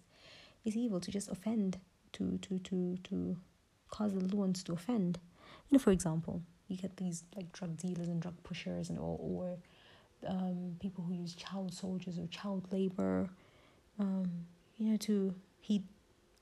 is 0.65 0.77
evil. 0.77 1.01
To 1.01 1.11
just 1.11 1.31
offend, 1.31 1.79
to 2.13 2.39
to 2.43 2.59
to 2.59 2.99
to 3.05 3.37
cause 3.91 4.13
the 4.13 4.21
little 4.21 4.39
ones 4.39 4.63
to 4.65 4.73
offend. 4.73 5.19
You 5.69 5.77
know, 5.77 5.83
for 5.83 5.91
example, 5.91 6.43
you 6.69 6.77
get 6.77 6.97
these 6.97 7.25
like 7.35 7.53
drug 7.53 7.77
dealers 7.77 8.09
and 8.09 8.21
drug 8.21 8.35
pushers 8.43 8.91
and 8.91 8.99
all, 8.99 9.19
or 9.21 9.59
um, 10.29 10.77
people 10.81 11.05
who 11.05 11.15
use 11.15 11.35
child 11.35 11.75
soldiers 11.75 12.19
or 12.19 12.27
child 12.27 12.67
labor, 12.73 13.29
um, 13.99 14.47
you 14.77 14.91
know, 14.91 14.97
to 14.99 15.35
he 15.61 15.85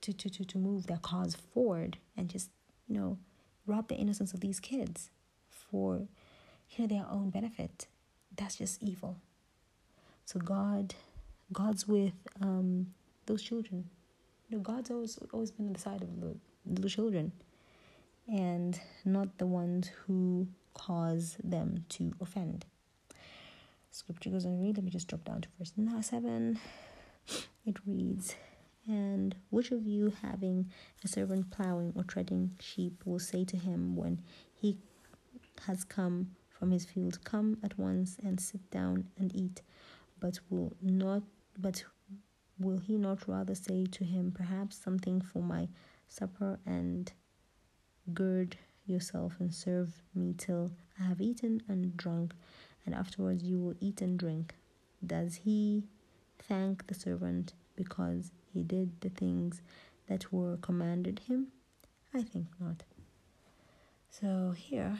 to, 0.00 0.12
to, 0.12 0.28
to, 0.28 0.44
to 0.44 0.58
move 0.58 0.86
their 0.86 0.98
cause 0.98 1.34
forward 1.34 1.96
and 2.14 2.28
just, 2.28 2.50
you 2.86 2.94
know, 2.94 3.16
rob 3.66 3.88
the 3.88 3.94
innocence 3.94 4.34
of 4.34 4.40
these 4.40 4.60
kids 4.60 5.08
for 5.48 6.06
you 6.70 6.80
know 6.80 6.86
their 6.86 7.06
own 7.10 7.30
benefit. 7.30 7.86
That's 8.36 8.56
just 8.56 8.82
evil. 8.82 9.16
So 10.24 10.40
God 10.40 10.94
God's 11.52 11.86
with 11.86 12.12
um 12.40 12.88
those 13.26 13.42
children. 13.42 13.88
You 14.48 14.56
know, 14.56 14.62
God's 14.62 14.90
always 14.90 15.18
always 15.32 15.50
been 15.50 15.66
on 15.66 15.72
the 15.72 15.80
side 15.80 16.02
of 16.02 16.20
the 16.20 16.26
little 16.66 16.88
children 16.88 17.32
and 18.28 18.80
not 19.04 19.38
the 19.38 19.46
ones 19.46 19.90
who 20.06 20.48
cause 20.72 21.36
them 21.42 21.84
to 21.88 22.12
offend. 22.20 22.64
Scripture 23.90 24.30
goes 24.30 24.44
on 24.44 24.56
to 24.56 24.62
read. 24.62 24.76
Let 24.76 24.84
me 24.84 24.90
just 24.90 25.08
drop 25.08 25.24
down 25.24 25.42
to 25.42 25.48
verse 25.58 25.72
7. 26.06 26.58
It 27.64 27.76
reads, 27.86 28.34
And 28.88 29.34
which 29.50 29.70
of 29.70 29.86
you 29.86 30.12
having 30.22 30.70
a 31.04 31.08
servant 31.08 31.50
plowing 31.50 31.92
or 31.94 32.02
treading 32.02 32.56
sheep 32.60 33.02
will 33.04 33.20
say 33.20 33.44
to 33.44 33.56
him 33.56 33.96
when 33.96 34.20
he 34.54 34.78
has 35.66 35.84
come 35.84 36.32
from 36.48 36.70
his 36.70 36.84
field, 36.84 37.24
Come 37.24 37.58
at 37.62 37.78
once 37.78 38.16
and 38.22 38.40
sit 38.40 38.70
down 38.70 39.06
and 39.16 39.34
eat? 39.34 39.62
But 40.20 40.40
will 40.50 40.72
not 40.82 41.22
but 41.58 41.84
will 42.58 42.78
he 42.78 42.96
not 42.96 43.28
rather 43.28 43.54
say 43.54 43.86
to 43.86 44.04
him, 44.04 44.32
Perhaps 44.32 44.76
something 44.76 45.20
for 45.20 45.42
my 45.42 45.68
supper 46.14 46.58
and 46.64 47.12
gird 48.12 48.56
yourself 48.86 49.32
and 49.40 49.52
serve 49.52 50.02
me 50.14 50.34
till 50.36 50.70
I 51.00 51.04
have 51.04 51.20
eaten 51.20 51.62
and 51.68 51.96
drunk, 51.96 52.34
and 52.86 52.94
afterwards 52.94 53.42
you 53.42 53.58
will 53.58 53.74
eat 53.80 54.00
and 54.00 54.18
drink. 54.18 54.54
Does 55.04 55.36
he 55.36 55.84
thank 56.38 56.86
the 56.86 56.94
servant 56.94 57.54
because 57.76 58.30
he 58.52 58.62
did 58.62 59.00
the 59.00 59.08
things 59.08 59.62
that 60.08 60.32
were 60.32 60.56
commanded 60.58 61.20
him? 61.20 61.48
I 62.14 62.22
think 62.22 62.46
not. 62.60 62.84
So 64.10 64.54
here, 64.56 64.96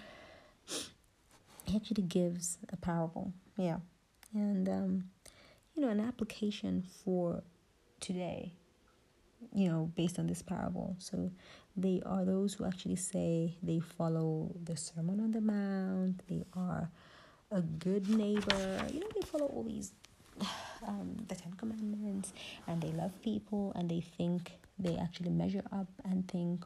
he 1.64 1.76
actually 1.76 2.02
gives 2.02 2.58
a 2.72 2.76
parable. 2.76 3.32
Yeah. 3.56 3.78
And, 4.32 4.68
um, 4.68 5.04
you 5.74 5.82
know, 5.82 5.90
an 5.90 6.00
application 6.00 6.82
for 7.04 7.44
today, 8.00 8.54
you 9.52 9.68
know, 9.68 9.90
based 9.96 10.18
on 10.18 10.26
this 10.26 10.42
parable. 10.42 10.96
So 10.98 11.30
they 11.76 12.02
are 12.06 12.24
those 12.24 12.54
who 12.54 12.64
actually 12.64 12.96
say 12.96 13.56
they 13.62 13.80
follow 13.80 14.54
the 14.62 14.76
Sermon 14.76 15.20
on 15.20 15.32
the 15.32 15.40
Mount, 15.40 16.26
they 16.28 16.44
are 16.54 16.90
a 17.50 17.60
good 17.60 18.08
neighbor, 18.08 18.86
you 18.92 19.00
know, 19.00 19.08
they 19.14 19.26
follow 19.26 19.46
all 19.46 19.64
these, 19.64 19.92
um, 20.86 21.16
the 21.28 21.34
Ten 21.34 21.52
Commandments, 21.54 22.32
and 22.66 22.80
they 22.80 22.92
love 22.92 23.12
people, 23.22 23.72
and 23.76 23.90
they 23.90 24.00
think 24.00 24.52
they 24.78 24.96
actually 24.96 25.30
measure 25.30 25.62
up 25.72 25.88
and 26.04 26.26
think 26.28 26.64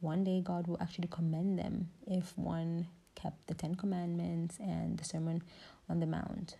one 0.00 0.22
day 0.24 0.40
God 0.40 0.66
will 0.66 0.78
actually 0.80 1.08
commend 1.08 1.58
them 1.58 1.88
if 2.06 2.36
one 2.38 2.86
kept 3.14 3.46
the 3.48 3.54
Ten 3.54 3.74
Commandments 3.74 4.58
and 4.60 4.96
the 4.96 5.04
Sermon 5.04 5.42
on 5.88 6.00
the 6.00 6.06
Mount. 6.06 6.56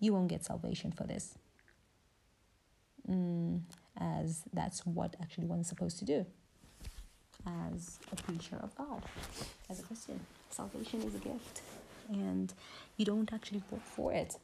You 0.00 0.12
won't 0.14 0.28
get 0.28 0.44
salvation 0.44 0.92
for 0.92 1.04
this. 1.04 1.34
Mm, 3.08 3.60
as 4.00 4.42
that's 4.52 4.86
what 4.86 5.14
actually 5.20 5.46
one's 5.46 5.68
supposed 5.68 5.98
to 5.98 6.04
do 6.04 6.26
as 7.46 7.98
a 8.12 8.22
creature 8.22 8.58
of 8.62 8.74
God, 8.74 9.02
as 9.68 9.80
a 9.80 9.82
Christian. 9.82 10.20
Salvation 10.50 11.02
is 11.02 11.14
a 11.14 11.18
gift, 11.18 11.62
and 12.08 12.52
you 12.96 13.04
don't 13.04 13.32
actually 13.32 13.62
work 13.70 13.84
for 13.84 14.12
it. 14.12 14.36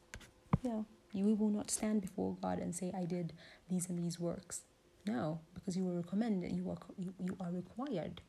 You 0.63 0.71
know, 0.71 0.87
you 1.13 1.35
will 1.35 1.51
not 1.51 1.71
stand 1.71 2.01
before 2.01 2.37
God 2.41 2.59
and 2.59 2.75
say, 2.75 2.93
"I 2.95 3.05
did 3.05 3.33
these 3.69 3.89
and 3.89 3.99
these 3.99 4.21
works." 4.21 4.63
No, 5.07 5.41
because 5.55 5.77
you 5.77 5.85
were 5.85 5.97
recommended. 5.97 6.53
You 6.53 6.71
are 6.71 6.79
you, 6.97 7.15
you 7.19 7.37
are 7.41 7.51
required 7.51 8.23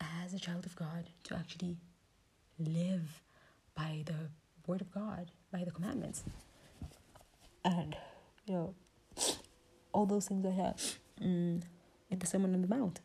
as 0.00 0.34
a 0.34 0.38
child 0.38 0.66
of 0.66 0.76
God 0.76 1.10
to 1.24 1.36
actually 1.36 1.76
live 2.58 3.22
by 3.74 4.02
the 4.06 4.30
word 4.66 4.80
of 4.80 4.90
God, 4.90 5.30
by 5.50 5.64
the 5.64 5.70
commandments, 5.70 6.22
and 7.64 7.96
you 8.46 8.54
know 8.54 8.74
all 9.92 10.06
those 10.06 10.26
things 10.26 10.44
are 10.44 10.52
here 10.52 10.74
mm, 11.20 11.62
in 12.10 12.18
the 12.18 12.26
Sermon 12.26 12.54
on 12.54 12.62
the 12.62 12.68
Mount. 12.68 13.00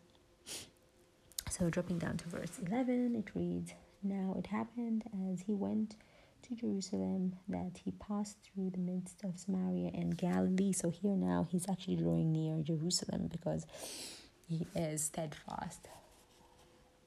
So, 1.50 1.69
dropping 1.69 2.00
down 2.00 2.17
to 2.17 2.30
verse 2.30 2.60
11, 2.65 3.15
it 3.15 3.32
reads 3.36 3.74
Now 4.02 4.36
it 4.38 4.48
happened 4.48 5.04
as 5.32 5.41
he 5.41 5.54
went 5.54 5.96
to 6.43 6.56
Jerusalem 6.56 7.36
that 7.48 7.80
he 7.84 7.91
passed 7.91 8.38
through 8.43 8.72
the 8.72 8.80
midst 8.80 9.24
of 9.24 9.39
Samaria 9.39 9.91
and 9.93 10.17
Galilee. 10.17 10.74
So, 10.74 10.89
here 10.89 11.15
now 11.15 11.48
he's 11.50 11.69
actually 11.69 11.98
drawing 11.98 12.32
near 12.32 12.62
Jerusalem 12.63 13.30
because 13.32 13.65
he 14.48 14.65
is 14.76 15.04
steadfast. 15.04 15.88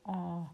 Uh, 0.08 0.44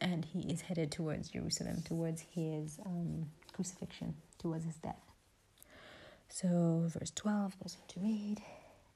and 0.00 0.24
he 0.24 0.40
is 0.52 0.62
headed 0.62 0.90
towards 0.90 1.30
Jerusalem, 1.30 1.82
towards 1.82 2.22
his 2.34 2.78
um, 2.84 3.30
crucifixion, 3.52 4.14
towards 4.38 4.64
his 4.64 4.76
death. 4.76 5.13
So, 6.34 6.88
verse 6.88 7.12
12 7.12 7.60
goes 7.60 7.76
on 7.80 7.86
to 7.86 8.00
read 8.00 8.42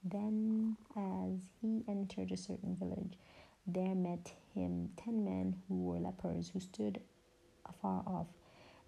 then, 0.02 0.76
as 0.96 1.38
he 1.60 1.84
entered 1.86 2.32
a 2.32 2.36
certain 2.36 2.74
village, 2.74 3.16
there 3.64 3.94
met 3.94 4.32
him 4.52 4.90
ten 4.96 5.24
men 5.24 5.54
who 5.68 5.84
were 5.84 6.00
lepers, 6.00 6.48
who 6.48 6.58
stood 6.58 7.00
afar 7.64 8.02
off. 8.08 8.26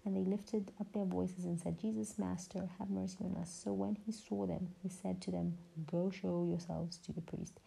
And 0.03 0.17
they 0.17 0.29
lifted 0.29 0.73
up 0.81 0.91
their 0.91 1.05
voices 1.05 1.45
and 1.45 1.57
said, 1.61 1.79
Jesus, 1.79 2.19
Master, 2.19 2.69
have 2.77 2.89
mercy 2.89 3.19
on 3.21 3.37
us. 3.41 3.57
So 3.63 3.71
when 3.71 3.95
he 3.95 4.11
saw 4.11 4.45
them, 4.45 4.67
he 4.83 4.89
said 4.89 5.21
to 5.21 5.31
them, 5.31 5.57
Go 5.89 6.09
show 6.09 6.43
yourselves 6.43 6.97
to 7.05 7.13
the 7.13 7.21
priest. 7.21 7.61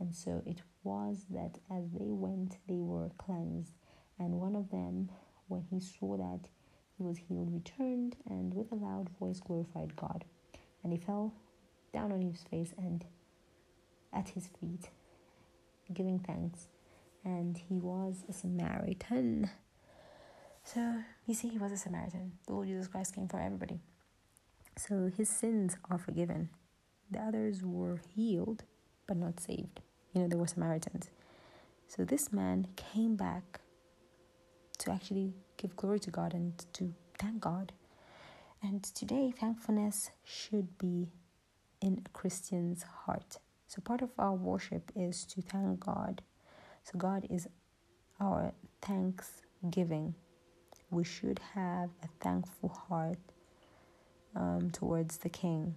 And 0.00 0.12
so 0.16 0.42
it 0.44 0.62
was 0.82 1.26
that 1.30 1.60
as 1.70 1.92
they 1.92 2.10
went, 2.10 2.58
they 2.66 2.80
were 2.80 3.10
cleansed. 3.18 3.74
And 4.18 4.40
one 4.40 4.56
of 4.56 4.72
them, 4.72 5.10
when 5.46 5.62
he 5.70 5.78
saw 5.78 6.16
that 6.16 6.48
he 6.96 7.02
was 7.02 7.18
healed, 7.18 7.52
returned 7.52 8.16
and 8.28 8.54
with 8.54 8.70
a 8.72 8.76
loud 8.76 9.10
voice 9.18 9.40
glorified 9.40 9.96
God. 9.96 10.24
And 10.82 10.92
he 10.92 10.98
fell 10.98 11.34
down 11.92 12.12
on 12.12 12.22
his 12.22 12.44
face 12.50 12.74
and 12.76 13.04
at 14.12 14.30
his 14.30 14.48
feet, 14.60 14.90
giving 15.92 16.18
thanks 16.18 16.68
and 17.24 17.56
he 17.56 17.78
was 17.78 18.24
a 18.28 18.32
Samaritan. 18.32 19.50
So, 20.62 21.02
you 21.26 21.34
see, 21.34 21.48
he 21.48 21.58
was 21.58 21.72
a 21.72 21.76
Samaritan. 21.76 22.32
The 22.46 22.52
Lord 22.52 22.68
Jesus 22.68 22.88
Christ 22.88 23.14
came 23.14 23.28
for 23.28 23.40
everybody. 23.40 23.80
So, 24.76 25.10
his 25.14 25.28
sins 25.28 25.76
are 25.90 25.98
forgiven. 25.98 26.50
The 27.10 27.20
others 27.20 27.62
were 27.62 28.00
healed, 28.14 28.64
but 29.06 29.16
not 29.16 29.40
saved. 29.40 29.80
You 30.12 30.22
know, 30.22 30.28
they 30.28 30.36
were 30.36 30.46
Samaritans. 30.46 31.10
So, 31.88 32.04
this 32.04 32.32
man 32.32 32.66
came 32.76 33.16
back 33.16 33.60
to 34.78 34.90
actually 34.90 35.34
give 35.56 35.76
glory 35.76 36.00
to 36.00 36.10
God 36.10 36.34
and 36.34 36.52
to 36.74 36.94
thank 37.18 37.40
God. 37.40 37.72
And 38.62 38.82
today, 38.82 39.32
thankfulness 39.38 40.10
should 40.24 40.78
be 40.78 41.08
in 41.80 42.02
a 42.04 42.08
Christian's 42.10 42.82
heart. 42.82 43.38
So, 43.66 43.82
part 43.82 44.02
of 44.02 44.10
our 44.18 44.34
worship 44.34 44.90
is 44.96 45.24
to 45.26 45.42
thank 45.42 45.80
God. 45.80 46.22
So, 46.84 46.98
God 46.98 47.26
is 47.28 47.46
our 48.20 48.52
thanksgiving. 48.80 50.14
We 50.90 51.04
should 51.04 51.40
have 51.54 51.90
a 52.02 52.08
thankful 52.22 52.70
heart 52.70 53.18
um, 54.34 54.70
towards 54.72 55.18
the 55.18 55.28
King. 55.28 55.74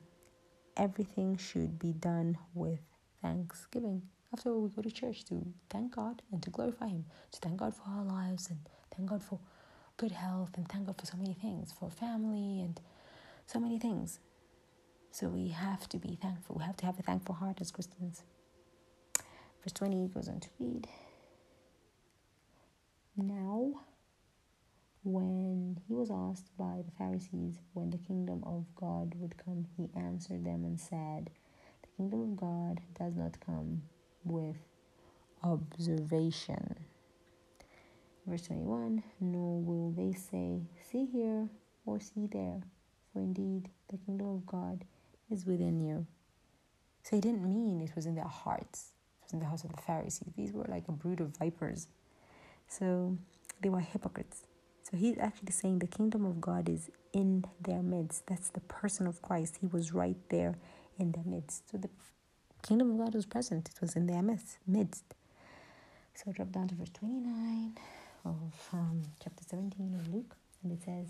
Everything 0.77 1.37
should 1.37 1.79
be 1.79 1.91
done 1.93 2.37
with 2.53 2.79
thanksgiving. 3.21 4.03
After 4.31 4.51
all, 4.51 4.61
we 4.61 4.69
go 4.69 4.81
to 4.81 4.91
church 4.91 5.25
to 5.25 5.45
thank 5.69 5.95
God 5.95 6.21
and 6.31 6.41
to 6.43 6.49
glorify 6.49 6.87
Him, 6.87 7.05
to 7.31 7.39
thank 7.39 7.57
God 7.57 7.73
for 7.73 7.83
our 7.89 8.03
lives 8.03 8.49
and 8.49 8.59
thank 8.95 9.09
God 9.09 9.23
for 9.23 9.39
good 9.97 10.11
health 10.11 10.51
and 10.55 10.67
thank 10.69 10.85
God 10.85 10.97
for 10.99 11.05
so 11.05 11.17
many 11.17 11.33
things, 11.33 11.73
for 11.77 11.89
family 11.89 12.61
and 12.61 12.79
so 13.47 13.59
many 13.59 13.79
things. 13.79 14.19
So 15.11 15.27
we 15.29 15.49
have 15.49 15.89
to 15.89 15.97
be 15.97 16.17
thankful. 16.21 16.57
We 16.59 16.63
have 16.63 16.77
to 16.77 16.85
have 16.85 16.99
a 16.99 17.01
thankful 17.03 17.35
heart 17.35 17.59
as 17.61 17.71
Christians. 17.71 18.23
Verse 19.63 19.73
20 19.73 20.09
goes 20.09 20.29
on 20.29 20.39
to 20.41 20.49
read 20.59 20.87
Now, 23.17 23.71
when 25.03 25.79
he 25.87 25.93
was 25.95 26.11
asked 26.11 26.55
by 26.57 26.83
the 26.85 26.91
Pharisees 26.97 27.59
when 27.73 27.89
the 27.89 27.97
kingdom 27.97 28.43
of 28.45 28.65
God 28.75 29.15
would 29.15 29.37
come, 29.37 29.65
he 29.75 29.89
answered 29.95 30.45
them 30.45 30.65
and 30.65 30.79
said, 30.79 31.31
The 31.81 31.87
kingdom 31.97 32.21
of 32.21 32.35
God 32.37 32.81
does 32.99 33.15
not 33.15 33.39
come 33.39 33.83
with 34.23 34.57
observation. 35.43 36.76
Verse 38.27 38.41
21 38.43 39.03
Nor 39.21 39.61
will 39.61 39.91
they 39.91 40.13
say, 40.13 40.61
See 40.91 41.05
here 41.05 41.47
or 41.85 41.99
see 41.99 42.27
there, 42.27 42.61
for 43.13 43.19
indeed 43.19 43.69
the 43.89 43.97
kingdom 43.97 44.27
of 44.27 44.45
God 44.45 44.83
is 45.31 45.45
within 45.45 45.79
you. 45.79 46.05
So 47.03 47.15
he 47.15 47.21
didn't 47.21 47.43
mean 47.43 47.81
it 47.81 47.95
was 47.95 48.05
in 48.05 48.15
their 48.15 48.25
hearts, 48.25 48.91
it 49.21 49.25
was 49.25 49.33
in 49.33 49.39
the 49.39 49.45
house 49.45 49.63
of 49.63 49.73
the 49.73 49.81
Pharisees. 49.81 50.33
These 50.35 50.51
were 50.51 50.65
like 50.67 50.89
a 50.89 50.91
brood 50.91 51.21
of 51.21 51.37
vipers. 51.37 51.87
So 52.67 53.17
they 53.61 53.69
were 53.69 53.79
hypocrites. 53.79 54.43
So 54.83 54.97
he's 54.97 55.17
actually 55.17 55.51
saying 55.51 55.79
the 55.79 55.87
kingdom 55.87 56.25
of 56.25 56.41
God 56.41 56.67
is 56.67 56.89
in 57.13 57.45
their 57.61 57.81
midst. 57.81 58.27
That's 58.27 58.49
the 58.49 58.61
person 58.61 59.07
of 59.07 59.21
Christ. 59.21 59.57
He 59.61 59.67
was 59.67 59.93
right 59.93 60.17
there 60.29 60.55
in 60.99 61.13
their 61.13 61.23
midst. 61.25 61.69
So 61.71 61.77
the 61.77 61.89
kingdom 62.61 62.91
of 62.91 62.97
God 63.05 63.15
was 63.15 63.25
present, 63.25 63.69
it 63.73 63.79
was 63.79 63.95
in 63.95 64.07
their 64.07 64.21
midst. 64.21 65.13
So 66.13 66.31
drop 66.33 66.51
down 66.51 66.67
to 66.69 66.75
verse 66.75 66.89
29 66.89 67.77
of 68.27 68.69
um, 68.73 69.01
chapter 69.23 69.43
17 69.47 69.95
of 69.95 70.13
Luke, 70.13 70.35
and 70.63 70.71
it 70.71 70.83
says, 70.83 71.07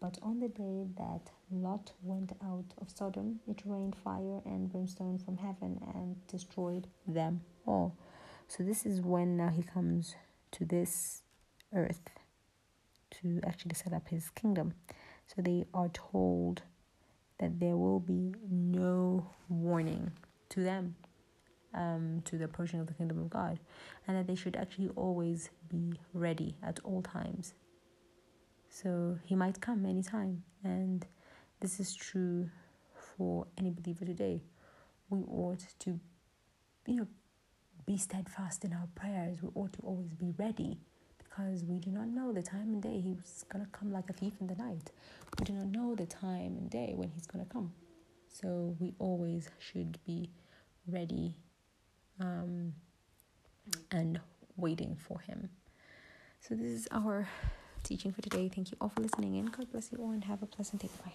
But 0.00 0.18
on 0.22 0.40
the 0.40 0.48
day 0.48 0.86
that 0.98 1.30
Lot 1.50 1.92
went 2.02 2.32
out 2.44 2.64
of 2.80 2.90
Sodom, 2.90 3.40
it 3.48 3.62
rained 3.64 3.96
fire 4.02 4.40
and 4.44 4.70
brimstone 4.70 5.18
from 5.18 5.36
heaven 5.36 5.80
and 5.94 6.16
destroyed 6.26 6.88
them 7.06 7.42
all. 7.66 7.96
So, 8.48 8.62
this 8.62 8.86
is 8.86 9.00
when 9.00 9.36
now 9.36 9.48
he 9.48 9.62
comes 9.62 10.14
to 10.52 10.64
this 10.64 11.22
earth 11.74 12.10
to 13.22 13.40
actually 13.46 13.74
set 13.74 13.92
up 13.92 14.08
his 14.08 14.30
kingdom. 14.30 14.74
So, 15.26 15.42
they 15.42 15.64
are 15.74 15.88
told 15.88 16.62
that 17.38 17.60
there 17.60 17.76
will 17.76 18.00
be 18.00 18.34
no 18.50 19.30
warning 19.48 20.12
to 20.50 20.62
them 20.62 20.96
um, 21.76 22.22
to 22.24 22.38
the 22.38 22.44
approaching 22.44 22.80
of 22.80 22.86
the 22.86 22.94
kingdom 22.94 23.18
of 23.18 23.30
God, 23.30 23.60
and 24.08 24.16
that 24.16 24.26
they 24.26 24.34
should 24.34 24.56
actually 24.56 24.88
always 24.96 25.50
be 25.68 25.92
ready 26.12 26.56
at 26.62 26.80
all 26.82 27.02
times. 27.02 27.54
So 28.68 29.18
he 29.24 29.34
might 29.36 29.60
come 29.60 29.86
anytime, 29.86 30.42
and 30.64 31.06
this 31.60 31.78
is 31.78 31.94
true 31.94 32.50
for 33.16 33.46
any 33.56 33.70
believer 33.70 34.04
today. 34.04 34.42
We 35.08 35.20
ought 35.30 35.64
to, 35.80 36.00
you 36.86 36.96
know, 36.96 37.06
be 37.86 37.96
steadfast 37.96 38.64
in 38.64 38.72
our 38.72 38.88
prayers. 38.94 39.42
We 39.42 39.50
ought 39.54 39.72
to 39.74 39.80
always 39.82 40.12
be 40.14 40.34
ready 40.36 40.78
because 41.18 41.64
we 41.64 41.78
do 41.78 41.90
not 41.90 42.08
know 42.08 42.32
the 42.32 42.42
time 42.42 42.72
and 42.72 42.82
day 42.82 43.00
he's 43.00 43.44
going 43.52 43.64
to 43.64 43.70
come 43.70 43.92
like 43.92 44.10
a 44.10 44.12
thief 44.12 44.32
in 44.40 44.48
the 44.48 44.56
night. 44.56 44.90
We 45.38 45.44
do 45.44 45.52
not 45.52 45.66
know 45.66 45.94
the 45.94 46.06
time 46.06 46.56
and 46.58 46.68
day 46.68 46.92
when 46.96 47.10
he's 47.10 47.26
going 47.26 47.44
to 47.44 47.50
come. 47.50 47.72
So 48.28 48.74
we 48.80 48.94
always 48.98 49.48
should 49.58 49.98
be 50.04 50.30
ready 50.88 51.36
um, 52.20 52.74
and 53.90 54.20
waiting 54.56 54.96
for 54.96 55.20
Him. 55.20 55.50
So, 56.40 56.54
this 56.54 56.70
is 56.70 56.88
our 56.90 57.28
teaching 57.82 58.12
for 58.12 58.22
today. 58.22 58.48
Thank 58.48 58.70
you 58.70 58.76
all 58.80 58.88
for 58.88 59.00
listening 59.00 59.34
in. 59.36 59.46
God 59.46 59.70
bless 59.70 59.92
you 59.92 59.98
all 59.98 60.10
and 60.10 60.24
have 60.24 60.42
a 60.42 60.46
pleasant 60.46 60.82
day. 60.82 60.90
Bye. 61.04 61.12